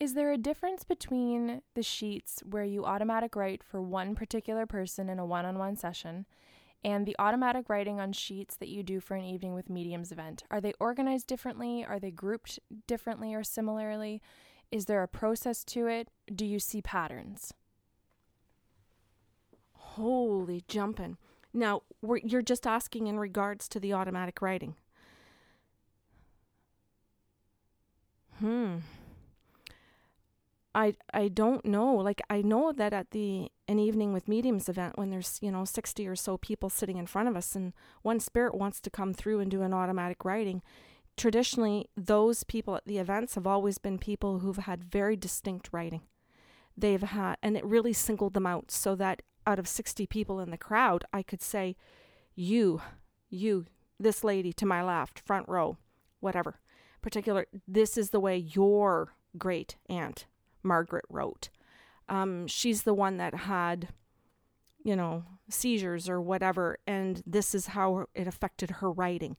is 0.00 0.14
there 0.14 0.32
a 0.32 0.38
difference 0.38 0.84
between 0.84 1.60
the 1.74 1.82
sheets 1.82 2.42
where 2.48 2.64
you 2.64 2.84
automatic 2.84 3.34
write 3.34 3.62
for 3.64 3.82
one 3.82 4.14
particular 4.14 4.64
person 4.64 5.08
in 5.08 5.18
a 5.18 5.26
one 5.26 5.44
on 5.44 5.58
one 5.58 5.76
session 5.76 6.24
and 6.84 7.04
the 7.04 7.16
automatic 7.18 7.68
writing 7.68 7.98
on 7.98 8.12
sheets 8.12 8.56
that 8.56 8.68
you 8.68 8.82
do 8.82 9.00
for 9.00 9.16
an 9.16 9.24
evening 9.24 9.54
with 9.54 9.68
mediums 9.68 10.12
event? 10.12 10.44
Are 10.50 10.60
they 10.60 10.72
organized 10.78 11.26
differently? 11.26 11.84
Are 11.84 11.98
they 11.98 12.12
grouped 12.12 12.60
differently 12.86 13.34
or 13.34 13.42
similarly? 13.42 14.22
Is 14.70 14.86
there 14.86 15.02
a 15.02 15.08
process 15.08 15.64
to 15.64 15.86
it? 15.86 16.08
Do 16.32 16.46
you 16.46 16.60
see 16.60 16.80
patterns? 16.80 17.52
Holy 19.98 20.62
jumping. 20.68 21.16
Now, 21.52 21.82
you're 22.22 22.40
just 22.40 22.66
asking 22.66 23.08
in 23.08 23.18
regards 23.18 23.68
to 23.68 23.80
the 23.80 23.92
automatic 23.92 24.40
writing. 24.40 24.76
Hmm. 28.38 28.76
I 30.72 30.94
I 31.12 31.26
don't 31.26 31.64
know. 31.64 31.96
Like 31.96 32.22
I 32.30 32.42
know 32.42 32.72
that 32.72 32.92
at 32.92 33.10
the 33.10 33.50
an 33.66 33.80
evening 33.80 34.12
with 34.12 34.28
mediums 34.28 34.68
event 34.68 34.96
when 34.96 35.10
there's, 35.10 35.40
you 35.42 35.50
know, 35.50 35.64
60 35.64 36.06
or 36.06 36.14
so 36.14 36.38
people 36.38 36.70
sitting 36.70 36.98
in 36.98 37.06
front 37.06 37.28
of 37.28 37.36
us 37.36 37.56
and 37.56 37.72
one 38.02 38.20
spirit 38.20 38.54
wants 38.54 38.80
to 38.82 38.90
come 38.90 39.12
through 39.12 39.40
and 39.40 39.50
do 39.50 39.62
an 39.62 39.74
automatic 39.74 40.24
writing, 40.24 40.62
traditionally 41.16 41.88
those 41.96 42.44
people 42.44 42.76
at 42.76 42.86
the 42.86 42.98
events 42.98 43.34
have 43.34 43.48
always 43.48 43.78
been 43.78 43.98
people 43.98 44.38
who've 44.38 44.58
had 44.58 44.84
very 44.84 45.16
distinct 45.16 45.70
writing. 45.72 46.02
They've 46.76 47.02
had 47.02 47.34
and 47.42 47.56
it 47.56 47.64
really 47.64 47.92
singled 47.92 48.34
them 48.34 48.46
out 48.46 48.70
so 48.70 48.94
that 48.94 49.22
out 49.48 49.58
of 49.58 49.66
60 49.66 50.06
people 50.06 50.40
in 50.40 50.50
the 50.50 50.58
crowd, 50.58 51.06
I 51.10 51.22
could 51.22 51.40
say 51.40 51.74
you, 52.34 52.82
you, 53.30 53.64
this 53.98 54.22
lady 54.22 54.52
to 54.52 54.66
my 54.66 54.82
left, 54.82 55.20
front 55.20 55.48
row, 55.48 55.78
whatever. 56.20 56.60
Particular 57.00 57.46
this 57.66 57.96
is 57.96 58.10
the 58.10 58.20
way 58.20 58.36
your 58.36 59.14
great 59.38 59.76
aunt 59.88 60.26
Margaret 60.62 61.06
wrote. 61.08 61.48
Um, 62.10 62.46
she's 62.46 62.82
the 62.82 62.92
one 62.92 63.16
that 63.16 63.34
had, 63.34 63.88
you 64.84 64.94
know, 64.94 65.24
seizures 65.48 66.10
or 66.10 66.20
whatever, 66.20 66.78
and 66.86 67.22
this 67.26 67.54
is 67.54 67.68
how 67.68 68.06
it 68.14 68.26
affected 68.26 68.70
her 68.70 68.90
writing. 68.90 69.36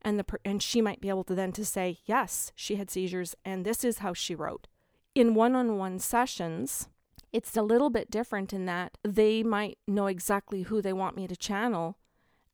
And 0.00 0.18
the 0.18 0.24
and 0.44 0.60
she 0.60 0.80
might 0.80 1.00
be 1.00 1.08
able 1.08 1.24
to 1.24 1.36
then 1.36 1.52
to 1.52 1.64
say 1.64 1.98
yes, 2.04 2.50
she 2.56 2.74
had 2.74 2.90
seizures, 2.90 3.36
and 3.44 3.64
this 3.64 3.84
is 3.84 3.98
how 3.98 4.12
she 4.12 4.34
wrote. 4.34 4.66
In 5.14 5.34
one-on-one 5.34 6.00
sessions, 6.00 6.88
it's 7.32 7.56
a 7.56 7.62
little 7.62 7.90
bit 7.90 8.10
different 8.10 8.52
in 8.52 8.66
that 8.66 8.98
they 9.02 9.42
might 9.42 9.78
know 9.86 10.06
exactly 10.06 10.62
who 10.62 10.82
they 10.82 10.92
want 10.92 11.16
me 11.16 11.26
to 11.26 11.36
channel, 11.36 11.96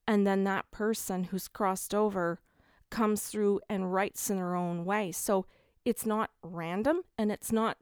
and 0.07 0.27
then 0.27 0.45
that 0.45 0.71
person 0.71 1.25
who's 1.25 1.49
crossed 1.49 1.95
over 1.95 2.41
comes 2.91 3.25
through 3.25 3.61
and 3.69 3.93
writes 3.93 4.31
in 4.31 4.37
their 4.37 4.55
own 4.55 4.85
way. 4.85 5.13
So 5.13 5.47
it's 5.85 6.07
not 6.07 6.31
random 6.43 7.03
and 7.17 7.31
it's 7.31 7.53
not 7.53 7.77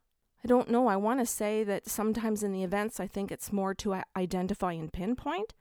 I 0.45 0.49
don't 0.49 0.71
know. 0.71 0.87
I 0.87 0.95
want 0.95 1.19
to 1.19 1.27
say 1.27 1.65
that 1.65 1.89
sometimes 1.89 2.45
in 2.45 2.53
the 2.53 2.63
events, 2.63 3.01
I 3.01 3.09
think 3.09 3.33
it's 3.33 3.53
more 3.53 3.75
to 3.75 4.03
identify 4.17 4.75
and 4.75 4.93
pinpoint, 4.93 5.55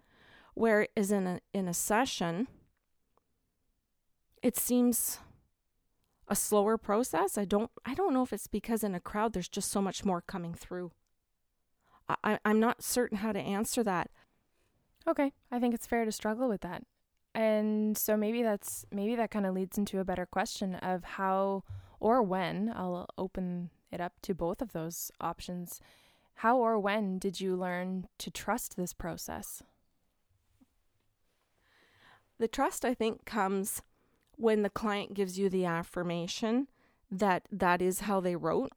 whereas 0.54 1.12
in 1.12 1.25
a 1.25 1.39
in 1.54 1.68
a 1.68 1.74
session, 1.74 2.48
it 4.44 4.56
seems 4.58 5.20
a 6.27 6.36
slower 6.36 6.77
process. 6.77 7.38
I 7.38 7.46
don't 7.46 7.72
I 7.84 7.96
don't 7.96 8.13
know 8.13 8.22
if 8.22 8.34
it's 8.34 8.48
because 8.48 8.84
in 8.84 8.94
a 8.94 9.00
crowd 9.00 9.34
there's 9.34 9.50
just 9.50 9.72
so 9.72 9.82
much 9.82 10.06
more 10.06 10.22
coming 10.22 10.54
through. 10.54 10.92
I, 12.08 12.40
I'm 12.46 12.60
not 12.60 12.84
certain 12.84 13.18
how 13.18 13.32
to 13.32 13.40
answer 13.40 13.84
that. 13.84 14.10
Okay, 15.08 15.34
I 15.52 15.60
think 15.60 15.74
it's 15.74 15.88
fair 15.88 16.06
to 16.06 16.12
struggle 16.12 16.50
with 16.50 16.62
that. 16.62 16.84
And 17.34 17.98
so 17.98 18.16
maybe 18.16 18.44
that's 18.44 18.86
maybe 18.92 19.16
that 19.16 19.32
kind 19.32 19.46
of 19.46 19.54
leads 19.54 19.78
into 19.78 20.00
a 20.00 20.06
better 20.06 20.26
question 20.26 20.76
of 20.76 21.04
how 21.04 21.64
or 22.00 22.22
when 22.24 22.72
I'll 22.74 23.08
open 23.18 23.72
it 23.92 24.00
up 24.00 24.14
to 24.24 24.34
both 24.34 24.62
of 24.62 24.74
those 24.74 25.12
options. 25.20 25.80
How 26.36 26.58
or 26.58 26.80
when 26.80 27.20
did 27.20 27.40
you 27.40 27.56
learn 27.56 28.08
to 28.20 28.32
trust 28.32 28.76
this 28.76 28.94
process? 28.94 29.64
The 32.38 32.48
trust, 32.48 32.84
I 32.84 32.94
think, 32.94 33.26
comes 33.26 33.82
when 34.38 34.62
the 34.62 34.70
client 34.70 35.14
gives 35.14 35.40
you 35.40 35.50
the 35.50 35.66
affirmation 35.66 36.68
that 37.10 37.44
that 37.52 37.82
is 37.82 38.02
how 38.02 38.20
they 38.20 38.36
wrote. 38.36 38.72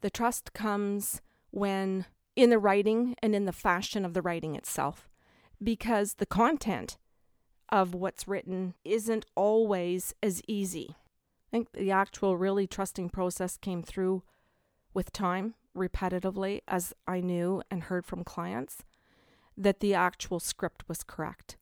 The 0.00 0.10
trust 0.10 0.52
comes 0.52 1.20
when 1.50 2.06
in 2.38 2.50
the 2.50 2.58
writing 2.58 3.16
and 3.20 3.34
in 3.34 3.46
the 3.46 3.52
fashion 3.52 4.04
of 4.04 4.14
the 4.14 4.22
writing 4.22 4.54
itself, 4.54 5.08
because 5.60 6.14
the 6.14 6.24
content 6.24 6.96
of 7.68 7.94
what's 7.94 8.28
written 8.28 8.74
isn't 8.84 9.26
always 9.34 10.14
as 10.22 10.40
easy. 10.46 10.94
I 10.94 11.50
think 11.50 11.72
the 11.72 11.90
actual 11.90 12.36
really 12.36 12.68
trusting 12.68 13.08
process 13.10 13.56
came 13.56 13.82
through 13.82 14.22
with 14.94 15.10
time 15.10 15.54
repetitively 15.76 16.60
as 16.68 16.94
I 17.08 17.18
knew 17.18 17.60
and 17.72 17.82
heard 17.82 18.06
from 18.06 18.22
clients 18.22 18.84
that 19.56 19.80
the 19.80 19.94
actual 19.94 20.38
script 20.38 20.84
was 20.88 21.02
correct. 21.02 21.56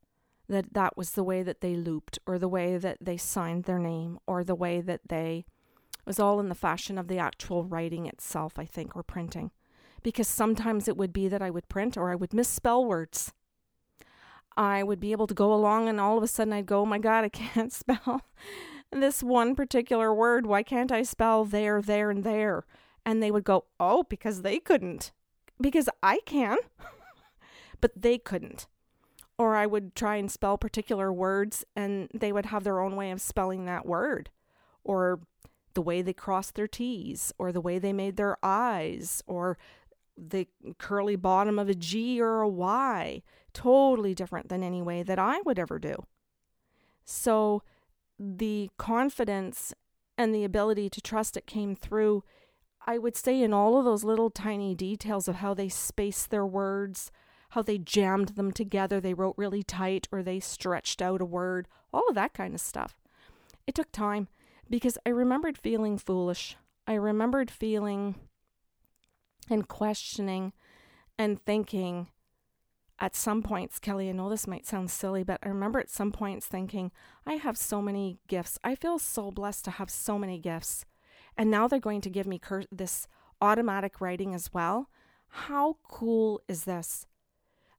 That 0.46 0.74
that 0.74 0.94
was 0.94 1.12
the 1.12 1.24
way 1.24 1.42
that 1.42 1.62
they 1.62 1.74
looped 1.74 2.18
or 2.26 2.38
the 2.38 2.48
way 2.48 2.76
that 2.76 2.98
they 3.00 3.16
signed 3.16 3.64
their 3.64 3.78
name 3.78 4.18
or 4.26 4.44
the 4.44 4.54
way 4.54 4.82
that 4.82 5.08
they 5.08 5.46
was 6.04 6.20
all 6.20 6.38
in 6.38 6.50
the 6.50 6.54
fashion 6.54 6.98
of 6.98 7.08
the 7.08 7.18
actual 7.18 7.64
writing 7.64 8.04
itself, 8.04 8.58
I 8.58 8.66
think, 8.66 8.94
or 8.94 9.02
printing. 9.02 9.52
Because 10.06 10.28
sometimes 10.28 10.86
it 10.86 10.96
would 10.96 11.12
be 11.12 11.26
that 11.26 11.42
I 11.42 11.50
would 11.50 11.68
print 11.68 11.96
or 11.96 12.12
I 12.12 12.14
would 12.14 12.32
misspell 12.32 12.84
words. 12.84 13.32
I 14.56 14.84
would 14.84 15.00
be 15.00 15.10
able 15.10 15.26
to 15.26 15.34
go 15.34 15.52
along 15.52 15.88
and 15.88 15.98
all 15.98 16.16
of 16.16 16.22
a 16.22 16.28
sudden 16.28 16.52
I'd 16.52 16.66
go, 16.66 16.82
oh 16.82 16.86
my 16.86 16.98
God, 16.98 17.24
I 17.24 17.28
can't 17.44 17.72
spell 17.72 18.22
this 18.92 19.20
one 19.20 19.56
particular 19.56 20.14
word. 20.14 20.46
Why 20.46 20.62
can't 20.62 20.92
I 20.92 21.02
spell 21.02 21.44
there, 21.44 21.82
there, 21.82 22.08
and 22.08 22.22
there? 22.22 22.66
And 23.04 23.20
they 23.20 23.32
would 23.32 23.42
go, 23.42 23.64
Oh, 23.80 24.04
because 24.04 24.42
they 24.42 24.60
couldn't. 24.60 25.10
Because 25.60 25.88
I 26.04 26.20
can. 26.24 26.58
but 27.80 27.90
they 27.96 28.16
couldn't. 28.16 28.68
Or 29.36 29.56
I 29.56 29.66
would 29.66 29.96
try 29.96 30.14
and 30.14 30.30
spell 30.30 30.56
particular 30.56 31.12
words 31.12 31.64
and 31.74 32.08
they 32.14 32.30
would 32.30 32.46
have 32.46 32.62
their 32.62 32.78
own 32.78 32.94
way 32.94 33.10
of 33.10 33.20
spelling 33.20 33.64
that 33.64 33.86
word. 33.86 34.30
Or 34.84 35.18
the 35.74 35.82
way 35.82 36.00
they 36.00 36.12
crossed 36.14 36.54
their 36.54 36.68
T's, 36.68 37.34
or 37.38 37.50
the 37.50 37.60
way 37.60 37.80
they 37.80 37.92
made 37.92 38.16
their 38.16 38.38
I's, 38.42 39.22
or 39.26 39.58
the 40.16 40.48
curly 40.78 41.16
bottom 41.16 41.58
of 41.58 41.68
a 41.68 41.74
G 41.74 42.20
or 42.20 42.40
a 42.40 42.48
Y. 42.48 43.22
Totally 43.52 44.14
different 44.14 44.48
than 44.48 44.62
any 44.62 44.82
way 44.82 45.02
that 45.02 45.18
I 45.18 45.40
would 45.42 45.58
ever 45.58 45.78
do. 45.78 46.04
So 47.04 47.62
the 48.18 48.70
confidence 48.78 49.72
and 50.18 50.34
the 50.34 50.44
ability 50.44 50.90
to 50.90 51.00
trust 51.00 51.36
it 51.36 51.46
came 51.46 51.76
through, 51.76 52.24
I 52.86 52.98
would 52.98 53.16
say, 53.16 53.42
in 53.42 53.52
all 53.52 53.78
of 53.78 53.84
those 53.84 54.04
little 54.04 54.30
tiny 54.30 54.74
details 54.74 55.28
of 55.28 55.36
how 55.36 55.54
they 55.54 55.68
spaced 55.68 56.30
their 56.30 56.46
words, 56.46 57.10
how 57.50 57.62
they 57.62 57.78
jammed 57.78 58.30
them 58.30 58.52
together, 58.52 59.00
they 59.00 59.14
wrote 59.14 59.34
really 59.36 59.62
tight, 59.62 60.08
or 60.10 60.22
they 60.22 60.40
stretched 60.40 61.00
out 61.00 61.20
a 61.20 61.24
word, 61.24 61.68
all 61.92 62.08
of 62.08 62.14
that 62.14 62.34
kind 62.34 62.54
of 62.54 62.60
stuff. 62.60 62.96
It 63.66 63.74
took 63.74 63.92
time 63.92 64.28
because 64.68 64.98
I 65.04 65.10
remembered 65.10 65.58
feeling 65.58 65.98
foolish. 65.98 66.56
I 66.86 66.94
remembered 66.94 67.50
feeling 67.50 68.16
and 69.50 69.66
questioning 69.68 70.52
and 71.18 71.40
thinking, 71.40 72.08
at 72.98 73.14
some 73.14 73.42
points, 73.42 73.78
Kelly, 73.78 74.08
I 74.08 74.12
know 74.12 74.30
this 74.30 74.46
might 74.46 74.66
sound 74.66 74.90
silly, 74.90 75.22
but 75.22 75.38
I 75.42 75.48
remember 75.48 75.78
at 75.78 75.90
some 75.90 76.12
points 76.12 76.46
thinking, 76.46 76.90
I 77.26 77.34
have 77.34 77.58
so 77.58 77.82
many 77.82 78.18
gifts. 78.26 78.58
I 78.64 78.74
feel 78.74 78.98
so 78.98 79.30
blessed 79.30 79.66
to 79.66 79.72
have 79.72 79.90
so 79.90 80.18
many 80.18 80.38
gifts. 80.38 80.86
And 81.36 81.50
now 81.50 81.68
they're 81.68 81.78
going 81.78 82.00
to 82.00 82.08
give 82.10 82.26
me 82.26 82.38
cur- 82.38 82.64
this 82.72 83.06
automatic 83.42 84.00
writing 84.00 84.34
as 84.34 84.54
well. 84.54 84.88
How 85.28 85.76
cool 85.86 86.40
is 86.48 86.64
this? 86.64 87.06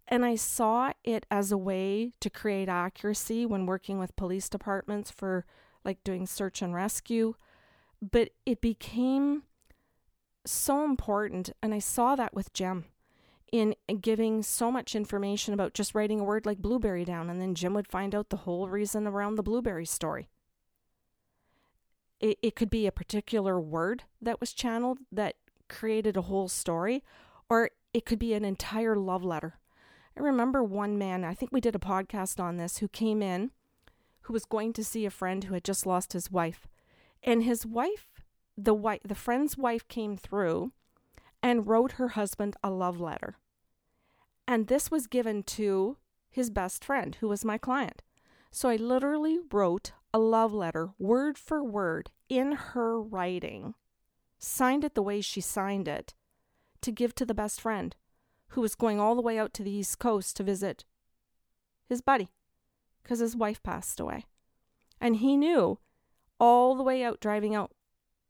And 0.07 0.24
I 0.24 0.36
saw 0.36 0.93
it 1.03 1.25
as 1.31 1.51
a 1.51 1.57
way 1.57 2.12
to 2.19 2.29
create 2.29 2.69
accuracy 2.69 3.43
when 3.43 3.65
working 3.65 3.97
with 3.97 4.15
police 4.15 4.47
departments 4.50 5.09
for 5.09 5.45
like 5.83 6.03
doing 6.03 6.27
search 6.27 6.62
and 6.62 6.75
rescue. 6.75 7.33
but 8.01 8.29
it 8.45 8.62
became 8.62 9.43
so 10.51 10.84
important. 10.84 11.51
And 11.62 11.74
I 11.74 11.80
saw 11.80 12.16
that 12.16 12.34
with 12.34 12.54
Jim 12.54 12.86
in 13.51 13.75
giving 14.01 14.44
so 14.44 14.72
much 14.72 14.96
information 14.96 15.54
about 15.54 15.74
just 15.74 15.96
writing 15.96 16.20
a 16.20 16.24
word 16.24 16.46
like 16.46 16.58
blueberry 16.58 17.06
down. 17.06 17.30
And 17.30 17.42
then 17.42 17.56
Jim 17.56 17.74
would 17.74 17.88
find 17.88 18.13
out 18.13 18.30
the 18.30 18.38
whole 18.38 18.68
reason 18.68 19.08
around 19.08 19.36
the 19.36 19.44
blueberry 19.44 19.86
story. 19.86 20.30
It, 22.20 22.38
it 22.42 22.56
could 22.56 22.70
be 22.70 22.88
a 22.88 22.92
particular 22.92 23.60
word 23.60 24.04
that 24.22 24.39
was 24.39 24.54
channeled 24.54 25.00
that 25.12 25.36
created 25.70 26.18
a 26.18 26.24
whole 26.24 26.48
story, 26.48 27.04
or 27.50 27.70
it 27.94 28.06
could 28.06 28.20
be 28.20 28.34
an 28.34 28.44
entire 28.44 28.96
love 28.96 29.24
letter. 29.24 29.60
I 30.18 30.22
remember 30.22 30.63
one 30.63 30.98
man, 30.98 31.24
I 31.24 31.36
think 31.36 31.51
we 31.51 31.62
did 31.62 31.75
a 31.75 31.80
podcast 31.80 32.39
on 32.39 32.58
this, 32.58 32.80
who 32.80 32.88
came 32.88 33.22
in 33.22 33.51
who 34.27 34.34
was 34.34 34.44
going 34.44 34.74
to 34.74 34.84
see 34.84 35.06
a 35.06 35.10
friend 35.10 35.46
who 35.46 35.54
had 35.54 35.63
just 35.63 35.86
lost 35.86 36.12
his 36.12 36.30
wife. 36.30 36.68
And 37.24 37.44
his 37.44 37.66
wife, 37.66 38.16
the 38.58 38.74
wife, 38.74 39.02
the 39.06 39.16
friend's 39.16 39.58
wife 39.58 39.88
came 39.88 40.18
through 40.18 40.72
and 41.44 41.68
wrote 41.68 41.94
her 41.94 42.10
husband 42.10 42.56
a 42.64 42.72
love 42.72 43.00
letter. 43.00 43.38
And 44.48 44.68
this 44.68 44.90
was 44.90 45.08
given 45.08 45.44
to 45.44 45.98
his 46.30 46.50
best 46.50 46.84
friend, 46.84 47.16
who 47.20 47.28
was 47.28 47.46
my 47.46 47.58
client. 47.58 48.02
So 48.52 48.70
I 48.70 48.76
literally 48.78 49.40
wrote 49.52 49.92
a 50.14 50.20
love 50.20 50.54
letter, 50.54 50.90
word 50.98 51.38
for 51.38 51.64
word, 51.64 52.10
in 52.30 52.54
her 52.54 53.00
writing, 53.00 53.76
signed 54.40 54.84
it 54.84 54.96
the 54.96 55.04
way 55.04 55.22
she 55.22 55.42
signed 55.42 55.88
it, 55.88 56.14
to 56.82 56.92
give 56.92 57.14
to 57.16 57.26
the 57.26 57.34
best 57.34 57.62
friend, 57.62 57.96
who 58.50 58.62
was 58.62 58.76
going 58.76 59.00
all 59.00 59.16
the 59.16 59.22
way 59.22 59.38
out 59.38 59.54
to 59.56 59.64
the 59.64 59.72
East 59.72 60.00
Coast 60.00 60.38
to 60.38 60.44
visit 60.44 60.86
his 61.88 62.02
buddy 62.02 62.30
because 63.04 63.20
his 63.20 63.36
wife 63.36 63.62
passed 63.64 64.00
away. 64.00 64.26
And 65.00 65.18
he 65.18 65.38
knew 65.38 65.80
all 66.40 66.76
the 66.76 66.84
way 66.84 67.04
out 67.04 67.20
driving 67.20 67.56
out 67.56 67.72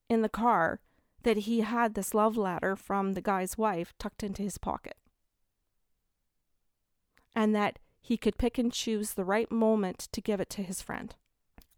in 0.10 0.22
the 0.22 0.30
car 0.30 0.80
that 1.24 1.38
he 1.38 1.62
had 1.62 1.94
this 1.94 2.14
love 2.14 2.38
letter 2.38 2.76
from 2.76 3.14
the 3.14 3.22
guy's 3.22 3.58
wife 3.58 3.94
tucked 4.00 4.24
into 4.24 4.42
his 4.42 4.58
pocket. 4.58 4.96
And 7.36 7.54
that 7.56 7.80
he 8.00 8.18
could 8.18 8.38
pick 8.38 8.58
and 8.58 8.72
choose 8.72 9.14
the 9.14 9.26
right 9.26 9.52
moment 9.52 10.08
to 10.12 10.22
give 10.22 10.40
it 10.40 10.50
to 10.52 10.64
his 10.64 10.82
friend. 10.82 11.14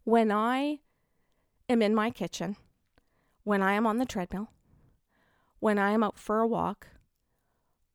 When 0.04 0.30
I 0.30 0.78
am 1.68 1.82
in 1.82 1.94
my 1.94 2.10
kitchen, 2.10 2.56
when 3.44 3.62
I 3.62 3.72
am 3.72 3.86
on 3.86 3.98
the 3.98 4.06
treadmill, 4.06 4.50
when 5.58 5.78
I 5.78 5.90
am 5.90 6.02
out 6.02 6.18
for 6.18 6.40
a 6.40 6.46
walk, 6.46 6.86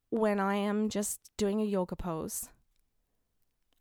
when 0.09 0.39
I 0.39 0.55
am 0.55 0.89
just 0.89 1.31
doing 1.37 1.61
a 1.61 1.65
yoga 1.65 1.95
pose, 1.95 2.49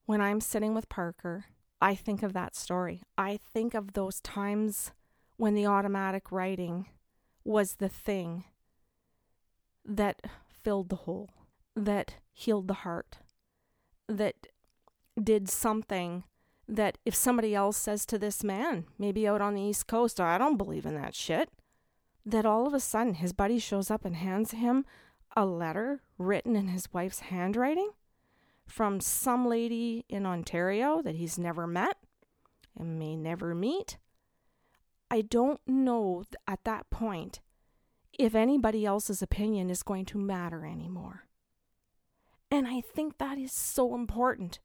when 0.06 0.20
I'm 0.20 0.40
sitting 0.40 0.74
with 0.74 0.88
Parker, 0.88 1.46
I 1.80 1.94
think 1.94 2.22
of 2.22 2.32
that 2.32 2.54
story. 2.54 3.02
I 3.18 3.38
think 3.52 3.74
of 3.74 3.92
those 3.92 4.20
times 4.20 4.92
when 5.36 5.54
the 5.54 5.66
automatic 5.66 6.30
writing 6.30 6.86
was 7.44 7.74
the 7.74 7.88
thing 7.88 8.44
that 9.84 10.22
filled 10.62 10.88
the 10.88 10.96
hole, 10.96 11.30
that 11.76 12.16
healed 12.32 12.68
the 12.68 12.74
heart, 12.74 13.18
that 14.08 14.46
did 15.22 15.48
something 15.48 16.24
that 16.66 16.98
if 17.04 17.14
somebody 17.14 17.54
else 17.54 17.76
says 17.76 18.06
to 18.06 18.18
this 18.18 18.42
man, 18.42 18.86
maybe 18.98 19.28
out 19.28 19.40
on 19.40 19.54
the 19.54 19.62
East 19.62 19.86
Coast, 19.86 20.20
I 20.20 20.38
don't 20.38 20.56
believe 20.56 20.86
in 20.86 20.94
that 20.94 21.14
shit, 21.14 21.50
that 22.24 22.46
all 22.46 22.66
of 22.66 22.72
a 22.72 22.80
sudden 22.80 23.14
his 23.14 23.32
buddy 23.32 23.58
shows 23.58 23.90
up 23.90 24.04
and 24.04 24.16
hands 24.16 24.52
him 24.52 24.86
a 25.36 25.44
letter 25.44 26.00
written 26.16 26.56
in 26.56 26.68
his 26.68 26.92
wife's 26.92 27.20
handwriting 27.20 27.90
from 28.66 29.00
some 29.00 29.46
lady 29.46 30.04
in 30.08 30.24
Ontario 30.24 31.02
that 31.02 31.16
he's 31.16 31.38
never 31.38 31.66
met 31.66 31.98
and 32.78 32.98
may 32.98 33.14
never 33.14 33.54
meet. 33.54 33.98
I 35.14 35.20
don't 35.20 35.60
know 35.64 36.24
at 36.48 36.64
that 36.64 36.90
point 36.90 37.40
if 38.18 38.34
anybody 38.34 38.84
else's 38.84 39.22
opinion 39.22 39.70
is 39.70 39.84
going 39.84 40.06
to 40.06 40.18
matter 40.18 40.66
anymore. 40.66 41.28
And 42.50 42.66
I 42.66 42.80
think 42.80 43.18
that 43.18 43.38
is 43.38 43.52
so 43.52 43.94
important 43.94 44.58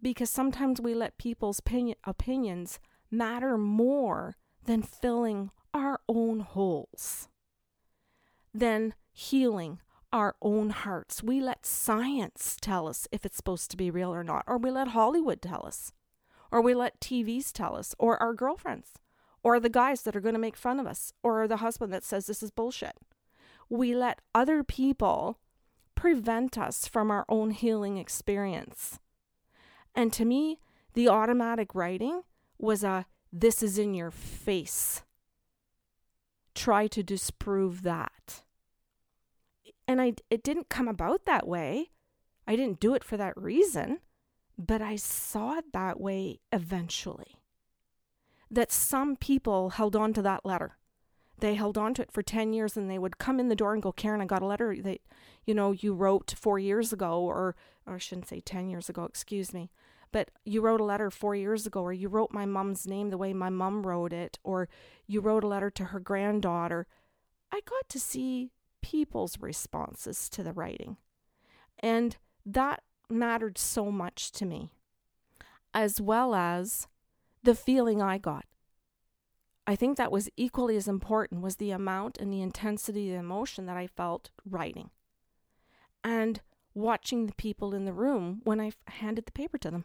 because 0.00 0.30
sometimes 0.30 0.80
we 0.80 0.94
let 0.94 1.18
people's 1.18 1.58
opinion, 1.58 1.98
opinions 2.04 2.78
matter 3.10 3.58
more 3.58 4.38
than 4.64 4.80
filling 4.80 5.50
our 5.74 6.00
own 6.08 6.40
holes, 6.40 7.28
than 8.54 8.94
healing 9.12 9.80
our 10.14 10.34
own 10.40 10.70
hearts. 10.70 11.22
We 11.22 11.42
let 11.42 11.66
science 11.66 12.56
tell 12.58 12.88
us 12.88 13.06
if 13.12 13.26
it's 13.26 13.36
supposed 13.36 13.70
to 13.72 13.76
be 13.76 13.90
real 13.90 14.14
or 14.14 14.24
not, 14.24 14.44
or 14.46 14.56
we 14.56 14.70
let 14.70 14.88
Hollywood 14.88 15.42
tell 15.42 15.66
us, 15.66 15.92
or 16.50 16.62
we 16.62 16.72
let 16.72 17.02
TVs 17.02 17.52
tell 17.52 17.76
us, 17.76 17.94
or 17.98 18.16
our 18.22 18.32
girlfriends, 18.32 18.94
or 19.44 19.60
the 19.60 19.68
guys 19.68 20.02
that 20.02 20.16
are 20.16 20.20
going 20.20 20.34
to 20.34 20.40
make 20.40 20.56
fun 20.56 20.80
of 20.80 20.86
us, 20.86 21.12
or 21.22 21.46
the 21.46 21.58
husband 21.58 21.92
that 21.92 22.02
says 22.02 22.26
this 22.26 22.42
is 22.42 22.50
bullshit. 22.50 22.96
We 23.68 23.94
let 23.94 24.20
other 24.34 24.64
people 24.64 25.38
prevent 25.94 26.58
us 26.58 26.88
from 26.88 27.12
our 27.12 27.24
own 27.28 27.52
healing 27.52 27.96
experience. 27.96 28.98
And 29.94 30.12
to 30.14 30.24
me, 30.24 30.58
the 30.94 31.08
automatic 31.08 31.74
writing 31.74 32.22
was 32.58 32.82
a 32.82 33.06
this 33.32 33.62
is 33.62 33.78
in 33.78 33.94
your 33.94 34.10
face. 34.10 35.02
Try 36.54 36.88
to 36.88 37.02
disprove 37.02 37.82
that 37.82 38.42
and 39.86 40.00
I 40.00 40.14
it 40.30 40.42
didn't 40.42 40.68
come 40.68 40.88
about 40.88 41.24
that 41.26 41.46
way. 41.46 41.90
I 42.46 42.56
didn't 42.56 42.80
do 42.80 42.94
it 42.94 43.04
for 43.04 43.16
that 43.16 43.36
reason, 43.36 44.00
but 44.58 44.82
I 44.82 44.96
saw 44.96 45.58
it 45.58 45.72
that 45.72 46.00
way 46.00 46.40
eventually. 46.52 47.36
That 48.50 48.72
some 48.72 49.16
people 49.16 49.70
held 49.70 49.96
on 49.96 50.12
to 50.14 50.22
that 50.22 50.44
letter. 50.44 50.76
They 51.38 51.54
held 51.54 51.76
on 51.76 51.94
to 51.94 52.02
it 52.02 52.12
for 52.12 52.22
10 52.22 52.52
years 52.52 52.76
and 52.76 52.90
they 52.90 52.98
would 52.98 53.18
come 53.18 53.40
in 53.40 53.48
the 53.48 53.56
door 53.56 53.74
and 53.74 53.82
go, 53.82 53.92
Karen, 53.92 54.20
I 54.20 54.24
got 54.26 54.42
a 54.42 54.46
letter 54.46 54.76
that, 54.82 55.00
you 55.44 55.54
know, 55.54 55.72
you 55.72 55.92
wrote 55.92 56.34
four 56.38 56.58
years 56.58 56.92
ago, 56.92 57.20
or, 57.20 57.56
or 57.86 57.94
I 57.94 57.98
shouldn't 57.98 58.28
say 58.28 58.40
10 58.40 58.68
years 58.68 58.88
ago, 58.88 59.04
excuse 59.04 59.52
me, 59.52 59.70
but 60.12 60.30
you 60.44 60.60
wrote 60.60 60.80
a 60.80 60.84
letter 60.84 61.10
four 61.10 61.34
years 61.34 61.66
ago, 61.66 61.82
or 61.82 61.92
you 61.92 62.08
wrote 62.08 62.30
my 62.30 62.46
mom's 62.46 62.86
name 62.86 63.10
the 63.10 63.18
way 63.18 63.32
my 63.32 63.50
mom 63.50 63.84
wrote 63.84 64.12
it, 64.12 64.38
or 64.44 64.68
you 65.08 65.20
wrote 65.20 65.42
a 65.42 65.48
letter 65.48 65.70
to 65.70 65.86
her 65.86 65.98
granddaughter. 65.98 66.86
I 67.50 67.60
got 67.64 67.88
to 67.88 67.98
see 67.98 68.52
people's 68.80 69.40
responses 69.40 70.28
to 70.28 70.44
the 70.44 70.52
writing. 70.52 70.98
And 71.80 72.16
that 72.46 72.82
mattered 73.10 73.58
so 73.58 73.90
much 73.90 74.30
to 74.32 74.46
me, 74.46 74.70
as 75.74 76.00
well 76.00 76.34
as 76.34 76.86
the 77.44 77.54
feeling 77.54 78.02
I 78.02 78.18
got. 78.18 78.46
I 79.66 79.76
think 79.76 79.96
that 79.96 80.12
was 80.12 80.28
equally 80.36 80.76
as 80.76 80.88
important 80.88 81.40
was 81.40 81.56
the 81.56 81.70
amount 81.70 82.18
and 82.18 82.32
the 82.32 82.42
intensity 82.42 83.08
of 83.08 83.14
the 83.14 83.20
emotion 83.20 83.66
that 83.66 83.76
I 83.76 83.86
felt 83.86 84.30
writing. 84.44 84.90
And 86.02 86.40
watching 86.74 87.26
the 87.26 87.34
people 87.34 87.74
in 87.74 87.84
the 87.84 87.92
room 87.92 88.40
when 88.44 88.60
I 88.60 88.72
handed 88.88 89.26
the 89.26 89.32
paper 89.32 89.56
to 89.58 89.70
them. 89.70 89.84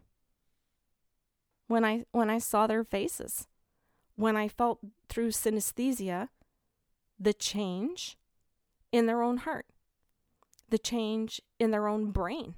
When 1.67 1.85
I 1.85 2.05
when 2.11 2.29
I 2.29 2.39
saw 2.39 2.67
their 2.67 2.83
faces. 2.83 3.47
When 4.15 4.35
I 4.35 4.47
felt 4.47 4.79
through 5.07 5.29
synesthesia 5.29 6.29
the 7.17 7.33
change 7.33 8.17
in 8.91 9.05
their 9.05 9.21
own 9.21 9.37
heart, 9.37 9.67
the 10.69 10.77
change 10.77 11.41
in 11.59 11.71
their 11.71 11.87
own 11.87 12.11
brain 12.11 12.55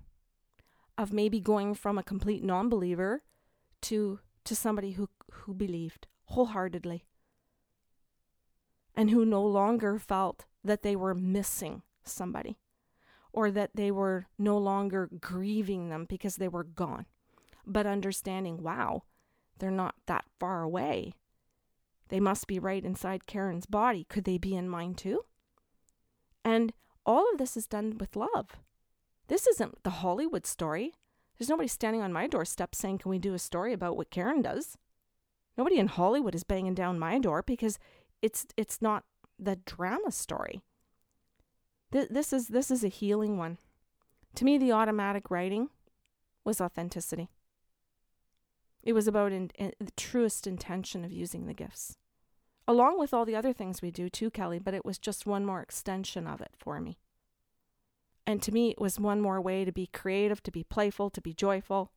of 0.97 1.13
maybe 1.13 1.39
going 1.39 1.73
from 1.73 1.97
a 1.97 2.03
complete 2.03 2.43
non-believer 2.43 3.23
to 3.81 4.19
to 4.51 4.55
somebody 4.55 4.91
who 4.91 5.07
who 5.31 5.53
believed 5.53 6.07
wholeheartedly 6.25 7.05
and 8.93 9.09
who 9.09 9.23
no 9.23 9.41
longer 9.41 9.97
felt 9.97 10.43
that 10.61 10.81
they 10.81 10.93
were 10.93 11.15
missing 11.15 11.83
somebody 12.03 12.59
or 13.31 13.49
that 13.49 13.69
they 13.75 13.89
were 13.89 14.27
no 14.37 14.57
longer 14.57 15.09
grieving 15.21 15.87
them 15.87 16.03
because 16.03 16.35
they 16.35 16.49
were 16.49 16.65
gone 16.65 17.05
but 17.65 17.87
understanding 17.87 18.61
wow 18.61 19.03
they're 19.57 19.71
not 19.71 19.95
that 20.05 20.25
far 20.37 20.63
away 20.63 21.13
they 22.09 22.19
must 22.19 22.45
be 22.45 22.59
right 22.59 22.83
inside 22.83 23.25
Karen's 23.25 23.65
body 23.65 24.03
could 24.03 24.25
they 24.25 24.37
be 24.37 24.53
in 24.53 24.67
mine 24.67 24.95
too 24.95 25.21
and 26.43 26.73
all 27.05 27.25
of 27.31 27.37
this 27.37 27.55
is 27.55 27.67
done 27.67 27.97
with 27.97 28.17
love. 28.17 28.57
This 29.27 29.47
isn't 29.47 29.83
the 29.83 30.01
Hollywood 30.01 30.45
story. 30.45 30.93
There's 31.41 31.49
nobody 31.49 31.69
standing 31.69 32.03
on 32.03 32.13
my 32.13 32.27
doorstep 32.27 32.75
saying, 32.75 32.99
Can 32.99 33.09
we 33.09 33.17
do 33.17 33.33
a 33.33 33.39
story 33.39 33.73
about 33.73 33.97
what 33.97 34.11
Karen 34.11 34.43
does? 34.43 34.77
Nobody 35.57 35.79
in 35.79 35.87
Hollywood 35.87 36.35
is 36.35 36.43
banging 36.43 36.75
down 36.75 36.99
my 36.99 37.17
door 37.17 37.41
because 37.41 37.79
it's 38.21 38.45
it's 38.57 38.79
not 38.79 39.05
the 39.39 39.55
drama 39.55 40.11
story. 40.11 40.61
Th- 41.91 42.09
this 42.09 42.31
is 42.31 42.49
this 42.49 42.69
is 42.69 42.83
a 42.83 42.89
healing 42.89 43.39
one. 43.39 43.57
To 44.35 44.45
me, 44.45 44.59
the 44.59 44.71
automatic 44.71 45.31
writing 45.31 45.69
was 46.43 46.61
authenticity. 46.61 47.27
It 48.83 48.93
was 48.93 49.07
about 49.07 49.31
in, 49.31 49.49
in, 49.55 49.73
the 49.79 49.93
truest 49.97 50.45
intention 50.45 51.03
of 51.03 51.11
using 51.11 51.47
the 51.47 51.55
gifts 51.55 51.97
along 52.67 52.99
with 52.99 53.15
all 53.15 53.25
the 53.25 53.35
other 53.35 53.51
things 53.51 53.81
we 53.81 53.89
do 53.89 54.09
too, 54.09 54.29
Kelly, 54.29 54.59
but 54.59 54.75
it 54.75 54.85
was 54.85 54.99
just 54.99 55.25
one 55.25 55.47
more 55.47 55.63
extension 55.63 56.27
of 56.27 56.39
it 56.39 56.51
for 56.55 56.79
me. 56.79 56.99
And 58.25 58.41
to 58.43 58.51
me, 58.51 58.71
it 58.71 58.79
was 58.79 58.99
one 58.99 59.21
more 59.21 59.41
way 59.41 59.65
to 59.65 59.71
be 59.71 59.87
creative, 59.87 60.43
to 60.43 60.51
be 60.51 60.63
playful, 60.63 61.09
to 61.09 61.21
be 61.21 61.33
joyful. 61.33 61.91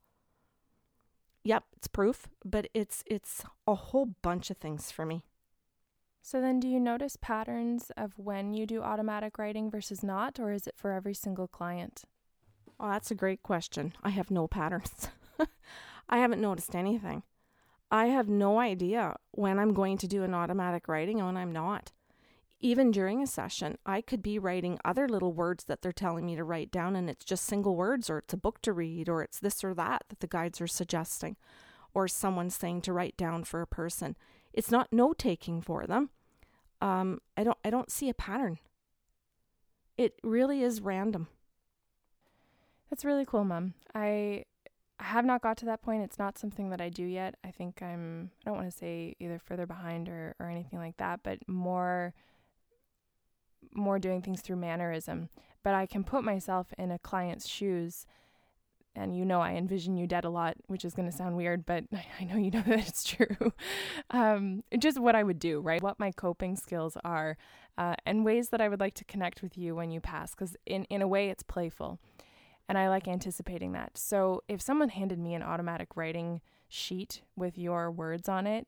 Yep, 1.43 1.63
it's 1.77 1.87
proof, 1.87 2.27
but 2.43 2.67
it's 2.73 3.03
it's 3.05 3.43
a 3.67 3.75
whole 3.75 4.07
bunch 4.23 4.49
of 4.49 4.57
things 4.57 4.91
for 4.91 5.05
me. 5.05 5.23
So 6.23 6.41
then 6.41 6.59
do 6.59 6.67
you 6.67 6.79
notice 6.79 7.17
patterns 7.21 7.91
of 7.95 8.17
when 8.17 8.55
you 8.55 8.65
do 8.65 8.81
automatic 8.81 9.37
writing 9.37 9.69
versus 9.69 10.01
not 10.01 10.39
or 10.39 10.51
is 10.51 10.65
it 10.65 10.73
for 10.75 10.91
every 10.91 11.13
single 11.13 11.47
client? 11.47 12.05
Oh, 12.79 12.89
that's 12.89 13.11
a 13.11 13.15
great 13.15 13.43
question. 13.43 13.93
I 14.01 14.09
have 14.09 14.31
no 14.31 14.47
patterns. 14.47 15.09
I 16.09 16.17
haven't 16.17 16.41
noticed 16.41 16.75
anything. 16.75 17.21
I 17.91 18.07
have 18.07 18.27
no 18.27 18.59
idea 18.59 19.15
when 19.31 19.59
I'm 19.59 19.73
going 19.73 19.99
to 19.99 20.07
do 20.07 20.23
an 20.23 20.33
automatic 20.33 20.87
writing 20.87 21.19
and 21.19 21.27
when 21.27 21.37
I'm 21.37 21.51
not. 21.51 21.91
Even 22.61 22.89
during 22.89 23.21
a 23.21 23.27
session, 23.27 23.77
I 23.85 24.01
could 24.01 24.23
be 24.23 24.39
writing 24.39 24.79
other 24.83 25.07
little 25.07 25.33
words 25.33 25.65
that 25.65 25.81
they're 25.81 25.91
telling 25.91 26.25
me 26.25 26.35
to 26.35 26.43
write 26.43 26.71
down, 26.71 26.95
and 26.95 27.09
it's 27.09 27.25
just 27.25 27.45
single 27.45 27.75
words, 27.75 28.09
or 28.09 28.19
it's 28.19 28.33
a 28.33 28.37
book 28.37 28.61
to 28.61 28.73
read, 28.73 29.09
or 29.09 29.21
it's 29.21 29.39
this 29.39 29.63
or 29.63 29.73
that 29.73 30.03
that 30.09 30.21
the 30.21 30.27
guides 30.27 30.61
are 30.61 30.67
suggesting, 30.67 31.35
or 31.93 32.07
someone 32.07 32.49
saying 32.49 32.81
to 32.81 32.93
write 32.93 33.17
down 33.17 33.43
for 33.43 33.61
a 33.61 33.67
person. 33.67 34.15
It's 34.53 34.71
not 34.71 34.93
note 34.93 35.19
taking 35.19 35.61
for 35.61 35.85
them. 35.85 36.09
Um, 36.81 37.19
I 37.35 37.43
don't. 37.43 37.57
I 37.63 37.69
don't 37.69 37.91
see 37.91 38.09
a 38.09 38.13
pattern. 38.13 38.59
It 39.97 40.19
really 40.23 40.61
is 40.63 40.81
random. 40.81 41.27
That's 42.89 43.05
really 43.05 43.25
cool, 43.25 43.43
Mom. 43.43 43.73
I 43.93 44.45
I 44.99 45.03
have 45.03 45.25
not 45.25 45.41
got 45.41 45.57
to 45.57 45.65
that 45.65 45.81
point. 45.81 46.03
It's 46.03 46.19
not 46.19 46.37
something 46.37 46.69
that 46.69 46.81
I 46.81 46.89
do 46.89 47.03
yet. 47.03 47.35
I 47.43 47.51
think 47.51 47.81
I'm 47.81 48.31
I 48.45 48.49
don't 48.49 48.57
want 48.57 48.71
to 48.71 48.77
say 48.77 49.15
either 49.19 49.39
further 49.39 49.65
behind 49.65 50.07
or 50.07 50.35
or 50.39 50.49
anything 50.49 50.79
like 50.79 50.97
that, 50.97 51.21
but 51.23 51.39
more 51.47 52.13
more 53.73 53.99
doing 53.99 54.21
things 54.21 54.41
through 54.41 54.57
mannerism. 54.57 55.29
But 55.63 55.75
I 55.75 55.85
can 55.85 56.03
put 56.03 56.23
myself 56.23 56.67
in 56.77 56.91
a 56.91 56.99
client's 56.99 57.47
shoes 57.47 58.05
and 58.97 59.17
you 59.17 59.25
know 59.25 59.41
I 59.41 59.55
envision 59.55 59.97
you 59.97 60.07
dead 60.07 60.23
a 60.23 60.29
lot, 60.29 60.55
which 60.67 60.85
is 60.85 60.93
going 60.93 61.09
to 61.09 61.15
sound 61.15 61.35
weird, 61.35 61.65
but 61.65 61.83
I 62.19 62.23
know 62.23 62.37
you 62.37 62.51
know 62.51 62.63
that 62.65 62.87
it's 62.87 63.03
true. 63.03 63.51
um, 64.11 64.63
just 64.79 64.99
what 64.99 65.15
I 65.15 65.23
would 65.23 65.39
do, 65.39 65.59
right? 65.59 65.81
What 65.81 65.99
my 65.99 66.11
coping 66.11 66.55
skills 66.55 66.97
are, 67.03 67.37
uh, 67.77 67.95
and 68.05 68.23
ways 68.23 68.49
that 68.49 68.61
I 68.61 68.69
would 68.69 68.79
like 68.79 68.93
to 68.95 69.03
connect 69.03 69.41
with 69.41 69.57
you 69.57 69.75
when 69.75 69.91
you 69.91 69.99
pass, 69.99 70.31
because 70.31 70.55
in 70.65 70.85
in 70.85 71.01
a 71.01 71.07
way 71.07 71.29
it's 71.29 71.43
playful 71.43 71.99
and 72.67 72.77
I 72.77 72.89
like 72.89 73.07
anticipating 73.07 73.73
that. 73.73 73.97
So 73.97 74.43
if 74.47 74.61
someone 74.61 74.89
handed 74.89 75.19
me 75.19 75.33
an 75.33 75.43
automatic 75.43 75.95
writing 75.95 76.41
sheet 76.67 77.21
with 77.35 77.57
your 77.57 77.91
words 77.91 78.27
on 78.27 78.47
it, 78.47 78.67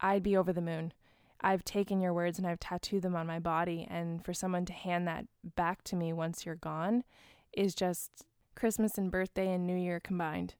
I'd 0.00 0.22
be 0.22 0.36
over 0.36 0.52
the 0.52 0.60
moon. 0.60 0.92
I've 1.40 1.64
taken 1.64 2.00
your 2.00 2.12
words 2.12 2.38
and 2.38 2.46
I've 2.46 2.60
tattooed 2.60 3.02
them 3.02 3.16
on 3.16 3.26
my 3.26 3.38
body, 3.38 3.86
and 3.88 4.24
for 4.24 4.34
someone 4.34 4.64
to 4.66 4.72
hand 4.72 5.06
that 5.06 5.26
back 5.56 5.84
to 5.84 5.96
me 5.96 6.12
once 6.12 6.44
you're 6.44 6.56
gone 6.56 7.04
is 7.52 7.74
just 7.74 8.24
Christmas 8.54 8.98
and 8.98 9.10
birthday 9.10 9.52
and 9.52 9.66
New 9.66 9.76
Year 9.76 10.00
combined. 10.00 10.54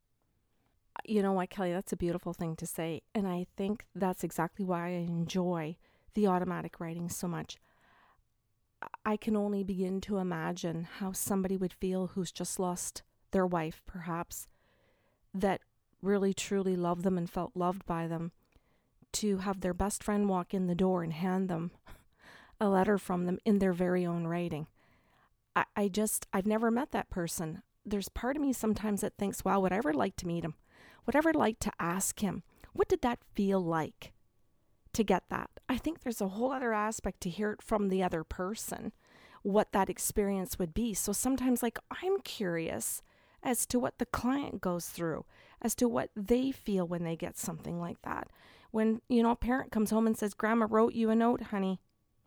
You 1.04 1.22
know 1.22 1.32
what, 1.32 1.50
Kelly? 1.50 1.72
That's 1.72 1.92
a 1.92 1.96
beautiful 1.96 2.32
thing 2.32 2.56
to 2.56 2.66
say. 2.66 3.02
And 3.14 3.26
I 3.26 3.46
think 3.56 3.86
that's 3.94 4.24
exactly 4.24 4.64
why 4.64 4.86
I 4.86 4.90
enjoy 4.90 5.76
the 6.14 6.26
automatic 6.26 6.80
writing 6.80 7.08
so 7.08 7.28
much. 7.28 7.56
I 9.04 9.16
can 9.16 9.36
only 9.36 9.64
begin 9.64 10.00
to 10.02 10.18
imagine 10.18 10.86
how 10.98 11.12
somebody 11.12 11.56
would 11.56 11.72
feel 11.72 12.08
who's 12.08 12.30
just 12.30 12.60
lost 12.60 13.02
their 13.32 13.46
wife, 13.46 13.82
perhaps, 13.86 14.46
that 15.34 15.60
really 16.00 16.32
truly 16.32 16.76
loved 16.76 17.02
them 17.02 17.18
and 17.18 17.28
felt 17.28 17.52
loved 17.56 17.84
by 17.86 18.06
them, 18.06 18.32
to 19.14 19.38
have 19.38 19.60
their 19.60 19.74
best 19.74 20.02
friend 20.02 20.28
walk 20.28 20.54
in 20.54 20.66
the 20.66 20.74
door 20.74 21.02
and 21.02 21.12
hand 21.12 21.48
them 21.48 21.70
a 22.60 22.68
letter 22.68 22.98
from 22.98 23.26
them 23.26 23.38
in 23.44 23.58
their 23.58 23.72
very 23.72 24.04
own 24.04 24.26
writing. 24.26 24.66
I, 25.54 25.64
I 25.76 25.88
just, 25.88 26.26
I've 26.32 26.46
never 26.46 26.70
met 26.70 26.90
that 26.92 27.10
person. 27.10 27.62
There's 27.86 28.08
part 28.08 28.36
of 28.36 28.42
me 28.42 28.52
sometimes 28.52 29.00
that 29.00 29.16
thinks, 29.16 29.44
wow, 29.44 29.60
would 29.60 29.72
I 29.72 29.76
ever 29.76 29.92
like 29.92 30.16
to 30.16 30.26
meet 30.26 30.44
him? 30.44 30.54
Would 31.06 31.14
I 31.14 31.18
ever 31.18 31.32
like 31.32 31.58
to 31.60 31.72
ask 31.78 32.20
him, 32.20 32.42
what 32.72 32.88
did 32.88 33.02
that 33.02 33.20
feel 33.34 33.60
like? 33.60 34.12
to 34.98 35.04
get 35.04 35.24
that. 35.28 35.50
I 35.68 35.76
think 35.76 36.00
there's 36.00 36.20
a 36.20 36.28
whole 36.28 36.52
other 36.52 36.72
aspect 36.72 37.20
to 37.20 37.30
hear 37.30 37.52
it 37.52 37.62
from 37.62 37.88
the 37.88 38.02
other 38.02 38.24
person, 38.24 38.92
what 39.42 39.70
that 39.72 39.88
experience 39.88 40.58
would 40.58 40.74
be. 40.74 40.92
So 40.94 41.12
sometimes, 41.12 41.62
like, 41.62 41.78
I'm 42.02 42.20
curious 42.20 43.00
as 43.42 43.64
to 43.66 43.78
what 43.78 43.98
the 43.98 44.06
client 44.06 44.60
goes 44.60 44.86
through, 44.86 45.24
as 45.62 45.76
to 45.76 45.88
what 45.88 46.10
they 46.16 46.50
feel 46.50 46.86
when 46.86 47.04
they 47.04 47.14
get 47.14 47.38
something 47.38 47.80
like 47.80 48.02
that. 48.02 48.28
When, 48.70 49.00
you 49.08 49.22
know, 49.22 49.30
a 49.30 49.36
parent 49.36 49.72
comes 49.72 49.90
home 49.90 50.06
and 50.06 50.16
says, 50.16 50.34
Grandma 50.34 50.66
wrote 50.68 50.94
you 50.94 51.10
a 51.10 51.16
note, 51.16 51.42
honey. 51.44 51.80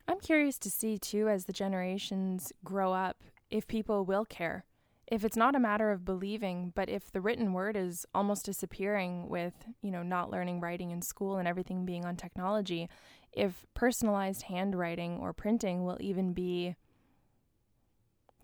I'm 0.08 0.20
curious 0.20 0.58
to 0.60 0.72
see, 0.72 0.98
too, 0.98 1.30
as 1.30 1.46
the 1.46 1.54
generations 1.54 2.52
grow 2.64 2.94
up, 2.94 3.24
if 3.50 3.68
people 3.68 4.06
will 4.06 4.26
care 4.26 4.66
if 5.12 5.26
it's 5.26 5.36
not 5.36 5.56
a 5.56 5.60
matter 5.60 5.92
of 5.92 6.06
believing, 6.06 6.72
but 6.74 6.90
if 6.90 7.12
the 7.12 7.20
written 7.20 7.52
word 7.52 7.76
is 7.76 8.06
almost 8.16 8.46
disappearing 8.46 9.28
with, 9.28 9.54
you 9.82 9.92
know, 9.92 10.04
not 10.04 10.32
learning 10.32 10.62
writing 10.62 10.92
in 10.92 11.02
school 11.02 11.38
and 11.38 11.50
everything 11.50 11.86
being 11.86 12.06
on 12.06 12.16
technology, 12.16 12.88
if 13.34 13.66
personalized 13.74 14.44
handwriting 14.44 15.18
or 15.20 15.34
printing 15.34 15.84
will 15.84 15.98
even 16.00 16.32
be 16.32 16.78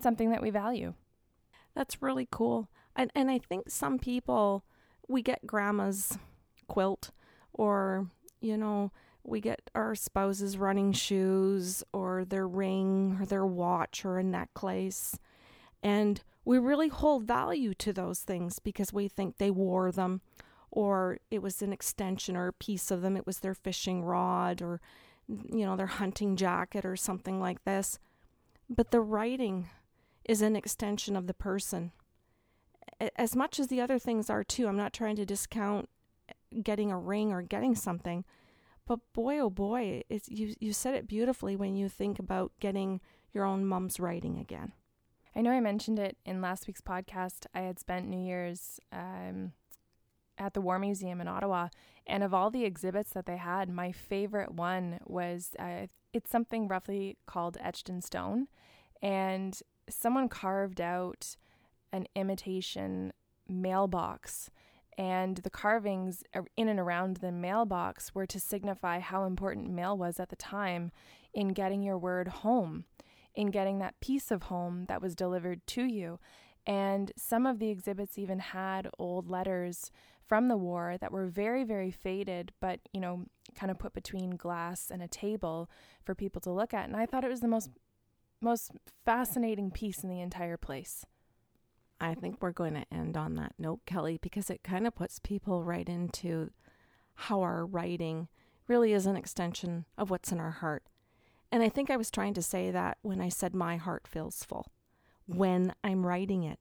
something 0.02 0.30
that 0.30 0.42
we 0.42 0.50
value. 0.50 0.94
That's 1.74 2.02
really 2.02 2.28
cool. 2.30 2.68
And 2.98 3.12
and 3.16 3.32
I 3.32 3.38
think 3.38 3.70
some 3.70 3.98
people 3.98 4.66
we 5.08 5.22
get 5.22 5.48
grandma's 5.48 6.18
quilt 6.68 7.12
or, 7.54 8.08
you 8.40 8.58
know, 8.58 8.92
we 9.24 9.42
get 9.42 9.70
our 9.76 9.94
spouse's 9.94 10.58
running 10.58 10.94
shoes 10.94 11.84
or 11.92 12.24
their 12.24 12.48
ring 12.48 13.18
or 13.20 13.26
their 13.26 13.46
watch 13.46 14.06
or 14.06 14.18
a 14.18 14.24
necklace. 14.24 15.18
And 15.84 16.24
we 16.46 16.58
really 16.58 16.88
hold 16.88 17.24
value 17.24 17.74
to 17.76 17.92
those 17.92 18.20
things 18.20 18.60
because 18.60 18.94
we 18.94 19.10
think 19.10 19.38
they 19.38 19.52
wore 19.52 19.92
them 19.92 20.22
or 20.72 21.20
it 21.30 21.42
was 21.42 21.62
an 21.62 21.74
extension 21.74 22.38
or 22.38 22.48
a 22.48 22.54
piece 22.54 22.90
of 22.90 23.02
them. 23.02 23.18
It 23.18 23.26
was 23.26 23.40
their 23.40 23.54
fishing 23.54 24.04
rod 24.04 24.62
or, 24.62 24.80
you 25.28 25.66
know, 25.66 25.76
their 25.76 25.88
hunting 25.88 26.36
jacket 26.36 26.86
or 26.86 26.96
something 26.96 27.40
like 27.40 27.64
this. 27.66 28.00
But 28.70 28.92
the 28.92 29.02
writing 29.02 29.70
is 30.24 30.42
an 30.42 30.56
extension 30.56 31.16
of 31.16 31.28
the 31.28 31.34
person. 31.34 31.92
As 33.16 33.36
much 33.36 33.60
as 33.60 33.68
the 33.68 33.82
other 33.82 34.00
things 34.00 34.30
are 34.30 34.44
too, 34.44 34.68
I'm 34.68 34.78
not 34.78 34.94
trying 34.94 35.16
to 35.18 35.26
discount 35.26 35.90
getting 36.64 36.92
a 36.92 37.00
ring 37.00 37.32
or 37.32 37.42
getting 37.42 37.76
something. 37.76 38.26
But 38.86 39.00
boy, 39.14 39.40
oh 39.40 39.50
boy, 39.50 40.04
it's, 40.10 40.30
you, 40.30 40.54
you 40.60 40.74
said 40.74 40.96
it 40.96 41.08
beautifully 41.08 41.56
when 41.56 41.76
you 41.76 41.90
think 41.90 42.20
about 42.20 42.54
getting 42.60 43.02
your 43.34 43.44
own 43.44 43.66
mom's 43.66 44.00
writing 44.00 44.40
again. 44.40 44.72
I 45.36 45.42
know 45.42 45.52
I 45.52 45.60
mentioned 45.60 46.00
it 46.00 46.18
in 46.26 46.42
last 46.42 46.66
week's 46.66 46.82
podcast. 46.82 47.46
I 47.54 47.62
had 47.62 47.78
spent 47.78 48.08
New 48.08 48.26
Year's 48.26 48.80
um, 48.92 49.52
at 50.38 50.54
the 50.54 50.62
War 50.62 50.80
Museum 50.80 51.22
in 51.22 51.28
Ottawa, 51.28 51.68
and 52.08 52.24
of 52.24 52.34
all 52.34 52.50
the 52.50 52.64
exhibits 52.64 53.12
that 53.12 53.26
they 53.26 53.38
had, 53.38 53.70
my 53.70 53.92
favorite 53.92 54.54
one 54.54 55.00
was 55.06 55.52
uh, 55.60 55.88
it's 56.14 56.32
something 56.32 56.68
roughly 56.68 57.18
called 57.28 57.58
etched 57.62 57.90
in 57.90 58.02
stone, 58.02 58.48
and 59.02 59.60
someone 59.90 60.30
carved 60.30 60.82
out 60.82 61.36
an 61.92 62.08
imitation 62.16 63.14
mailbox. 63.48 64.50
And 64.98 65.38
the 65.38 65.50
carvings 65.50 66.24
in 66.56 66.68
and 66.68 66.80
around 66.80 67.18
the 67.18 67.32
mailbox 67.32 68.16
were 68.16 68.26
to 68.26 68.40
signify 68.40 69.00
how 69.00 69.26
important 69.26 69.70
mail 69.70 69.96
was 69.96 70.20
at 70.20 70.30
the 70.30 70.36
time 70.36 70.92
in 71.34 71.50
getting 71.50 71.84
your 71.84 71.98
word 71.98 72.28
home 72.28 72.86
in 73.38 73.52
getting 73.52 73.78
that 73.78 74.00
piece 74.02 74.32
of 74.32 74.44
home 74.44 74.86
that 74.88 75.02
was 75.02 75.16
delivered 75.16 75.66
to 75.68 75.84
you. 75.86 76.20
And 76.66 77.12
some 77.16 77.46
of 77.46 77.60
the 77.60 77.70
exhibits 77.70 78.18
even 78.18 78.40
had 78.40 78.90
old 78.98 79.30
letters 79.30 79.92
from 80.26 80.50
the 80.50 80.58
war 80.58 80.98
that 81.00 81.12
were 81.12 81.28
very, 81.28 81.64
very 81.64 81.92
faded, 81.92 82.52
but, 82.60 82.80
you 82.92 83.00
know, 83.00 83.26
kind 83.56 83.72
of 83.72 83.78
put 83.78 83.94
between 83.94 84.32
glass 84.32 84.92
and 84.92 85.02
a 85.02 85.08
table 85.08 85.70
for 86.04 86.16
people 86.16 86.42
to 86.42 86.52
look 86.52 86.74
at. 86.74 86.88
And 86.88 86.98
I 86.98 87.06
thought 87.06 87.24
it 87.24 87.30
was 87.30 87.40
the 87.40 87.48
most 87.48 87.70
most 88.40 88.72
fascinating 89.04 89.72
piece 89.72 90.04
in 90.04 90.10
the 90.10 90.20
entire 90.20 90.58
place. 90.58 91.06
I 92.00 92.14
think 92.14 92.38
we're 92.40 92.52
going 92.52 92.74
to 92.74 92.86
end 92.92 93.18
on 93.18 93.36
that 93.36 93.54
note, 93.58 93.80
Kelly, 93.86 94.20
because 94.22 94.50
it 94.50 94.64
kind 94.64 94.86
of 94.86 94.96
puts 94.96 95.20
people 95.20 95.64
right 95.64 95.88
into 95.88 96.52
how 97.16 97.42
our 97.42 97.66
writing 97.66 98.28
really 98.68 98.94
is 98.94 99.06
an 99.06 99.16
extension 99.16 99.86
of 99.98 100.10
what's 100.10 100.32
in 100.32 100.40
our 100.40 100.52
heart. 100.52 100.84
And 101.52 101.64
I 101.64 101.70
think 101.70 101.90
I 101.90 101.98
was 101.98 102.12
trying 102.12 102.34
to 102.36 102.42
say 102.42 102.72
that 102.72 102.98
when 103.02 103.22
I 103.22 103.30
said 103.30 103.56
my 103.56 103.78
heart 103.78 104.08
feels 104.08 104.44
full. 104.44 104.72
When 105.26 105.74
I'm 105.84 106.06
writing 106.06 106.44
it, 106.44 106.60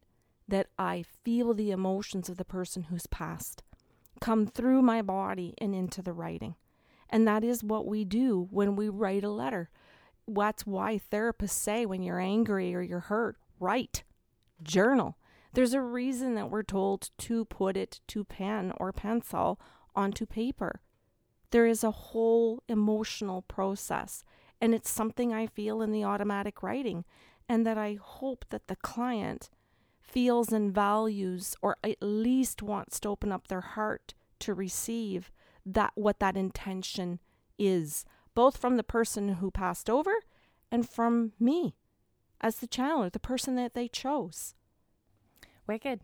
that 0.48 0.68
I 0.78 1.04
feel 1.24 1.54
the 1.54 1.70
emotions 1.70 2.28
of 2.28 2.36
the 2.36 2.44
person 2.44 2.84
who's 2.84 3.06
passed 3.06 3.62
come 4.20 4.46
through 4.46 4.82
my 4.82 5.02
body 5.02 5.54
and 5.58 5.74
into 5.74 6.02
the 6.02 6.12
writing. 6.12 6.54
And 7.10 7.26
that 7.26 7.44
is 7.44 7.62
what 7.62 7.86
we 7.86 8.04
do 8.04 8.48
when 8.50 8.76
we 8.76 8.88
write 8.88 9.24
a 9.24 9.30
letter. 9.30 9.70
That's 10.26 10.66
why 10.66 11.00
therapists 11.12 11.50
say 11.50 11.86
when 11.86 12.02
you're 12.02 12.20
angry 12.20 12.74
or 12.74 12.80
you're 12.80 13.00
hurt, 13.00 13.36
write, 13.60 14.02
journal. 14.62 15.16
There's 15.56 15.72
a 15.72 15.80
reason 15.80 16.34
that 16.34 16.50
we're 16.50 16.62
told 16.62 17.08
to 17.16 17.46
put 17.46 17.78
it 17.78 18.00
to 18.08 18.24
pen 18.24 18.74
or 18.76 18.92
pencil 18.92 19.58
onto 19.94 20.26
paper. 20.26 20.82
There 21.50 21.64
is 21.64 21.82
a 21.82 21.90
whole 21.90 22.62
emotional 22.68 23.40
process. 23.40 24.22
And 24.60 24.74
it's 24.74 24.90
something 24.90 25.32
I 25.32 25.46
feel 25.46 25.80
in 25.80 25.92
the 25.92 26.04
automatic 26.04 26.62
writing, 26.62 27.06
and 27.48 27.66
that 27.66 27.78
I 27.78 27.96
hope 27.98 28.44
that 28.50 28.68
the 28.68 28.76
client 28.76 29.48
feels 29.98 30.52
and 30.52 30.74
values, 30.74 31.56
or 31.62 31.78
at 31.82 32.02
least 32.02 32.60
wants 32.60 33.00
to 33.00 33.08
open 33.08 33.32
up 33.32 33.48
their 33.48 33.62
heart 33.62 34.12
to 34.40 34.52
receive 34.52 35.32
that 35.64 35.92
what 35.94 36.20
that 36.20 36.36
intention 36.36 37.18
is 37.58 38.04
both 38.34 38.58
from 38.58 38.76
the 38.76 38.84
person 38.84 39.36
who 39.36 39.50
passed 39.50 39.88
over 39.88 40.16
and 40.70 40.86
from 40.86 41.32
me 41.40 41.76
as 42.42 42.56
the 42.56 42.68
channeler, 42.68 43.10
the 43.10 43.18
person 43.18 43.54
that 43.54 43.72
they 43.72 43.88
chose. 43.88 44.54
Wicked. 45.66 46.00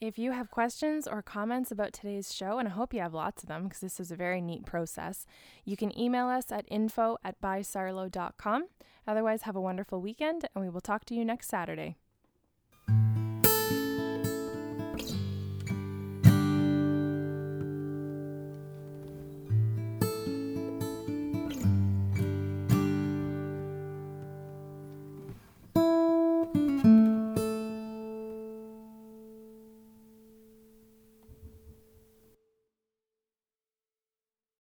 If 0.00 0.18
you 0.18 0.32
have 0.32 0.50
questions 0.50 1.08
or 1.08 1.22
comments 1.22 1.70
about 1.70 1.94
today's 1.94 2.34
show, 2.34 2.58
and 2.58 2.68
I 2.68 2.72
hope 2.72 2.92
you 2.92 3.00
have 3.00 3.14
lots 3.14 3.42
of 3.42 3.48
them 3.48 3.64
because 3.64 3.80
this 3.80 3.98
is 3.98 4.10
a 4.10 4.16
very 4.16 4.42
neat 4.42 4.66
process, 4.66 5.24
you 5.64 5.76
can 5.76 5.98
email 5.98 6.26
us 6.26 6.52
at 6.52 6.66
info 6.68 7.16
at 7.24 7.40
bysarlo.com. 7.40 8.66
Otherwise, 9.06 9.42
have 9.42 9.56
a 9.56 9.60
wonderful 9.60 10.02
weekend, 10.02 10.46
and 10.54 10.62
we 10.62 10.68
will 10.68 10.82
talk 10.82 11.06
to 11.06 11.14
you 11.14 11.24
next 11.24 11.48
Saturday. 11.48 11.96